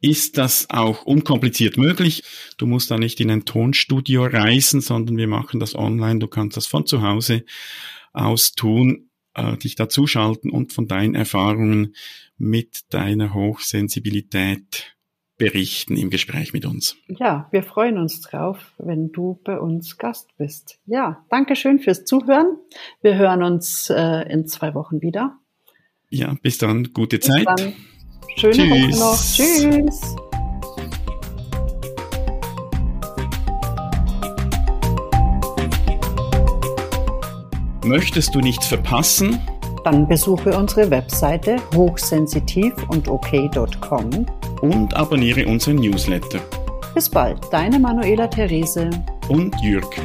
ist 0.00 0.36
das 0.36 0.66
auch 0.68 1.04
unkompliziert 1.04 1.76
möglich. 1.76 2.24
Du 2.58 2.66
musst 2.66 2.90
da 2.90 2.98
nicht 2.98 3.20
in 3.20 3.30
ein 3.30 3.44
Tonstudio 3.44 4.24
reisen, 4.24 4.80
sondern 4.80 5.16
wir 5.16 5.28
machen 5.28 5.60
das 5.60 5.76
online. 5.76 6.18
Du 6.18 6.26
kannst 6.26 6.56
das 6.56 6.66
von 6.66 6.86
zu 6.86 7.02
Hause 7.02 7.44
aus 8.12 8.52
tun 8.52 9.10
äh, 9.34 9.56
dich 9.56 9.74
dazuschalten 9.74 10.50
und 10.50 10.72
von 10.72 10.88
deinen 10.88 11.14
Erfahrungen 11.14 11.94
mit 12.38 12.92
deiner 12.92 13.34
Hochsensibilität 13.34 14.96
berichten 15.38 15.96
im 15.96 16.10
Gespräch 16.10 16.52
mit 16.52 16.64
uns. 16.64 16.96
Ja, 17.08 17.48
wir 17.50 17.62
freuen 17.62 17.98
uns 17.98 18.20
drauf, 18.20 18.72
wenn 18.78 19.10
du 19.10 19.40
bei 19.44 19.58
uns 19.58 19.98
Gast 19.98 20.28
bist. 20.36 20.78
Ja, 20.86 21.24
danke 21.30 21.56
schön 21.56 21.80
fürs 21.80 22.04
Zuhören. 22.04 22.58
Wir 23.00 23.16
hören 23.16 23.42
uns 23.42 23.90
äh, 23.90 24.30
in 24.32 24.46
zwei 24.46 24.74
Wochen 24.74 25.02
wieder. 25.02 25.38
Ja, 26.10 26.36
bis 26.42 26.58
dann. 26.58 26.92
Gute 26.92 27.18
bis 27.18 27.26
Zeit. 27.26 27.46
Dann. 27.46 27.72
Schöne 28.36 28.52
Tschüss. 28.52 29.00
Woche 29.00 29.00
noch. 29.00 29.90
Tschüss. 29.90 30.31
Möchtest 37.84 38.32
du 38.34 38.38
nichts 38.38 38.68
verpassen? 38.68 39.40
Dann 39.84 40.06
besuche 40.06 40.56
unsere 40.56 40.88
Webseite 40.90 41.56
hochsensitiv 41.74 42.72
und 42.88 43.08
ok.com 43.08 44.26
und 44.60 44.94
abonniere 44.94 45.46
unseren 45.46 45.76
Newsletter. 45.76 46.38
Bis 46.94 47.08
bald, 47.08 47.40
deine 47.50 47.80
Manuela 47.80 48.28
Therese 48.28 48.88
und 49.28 49.60
Jürg. 49.60 49.96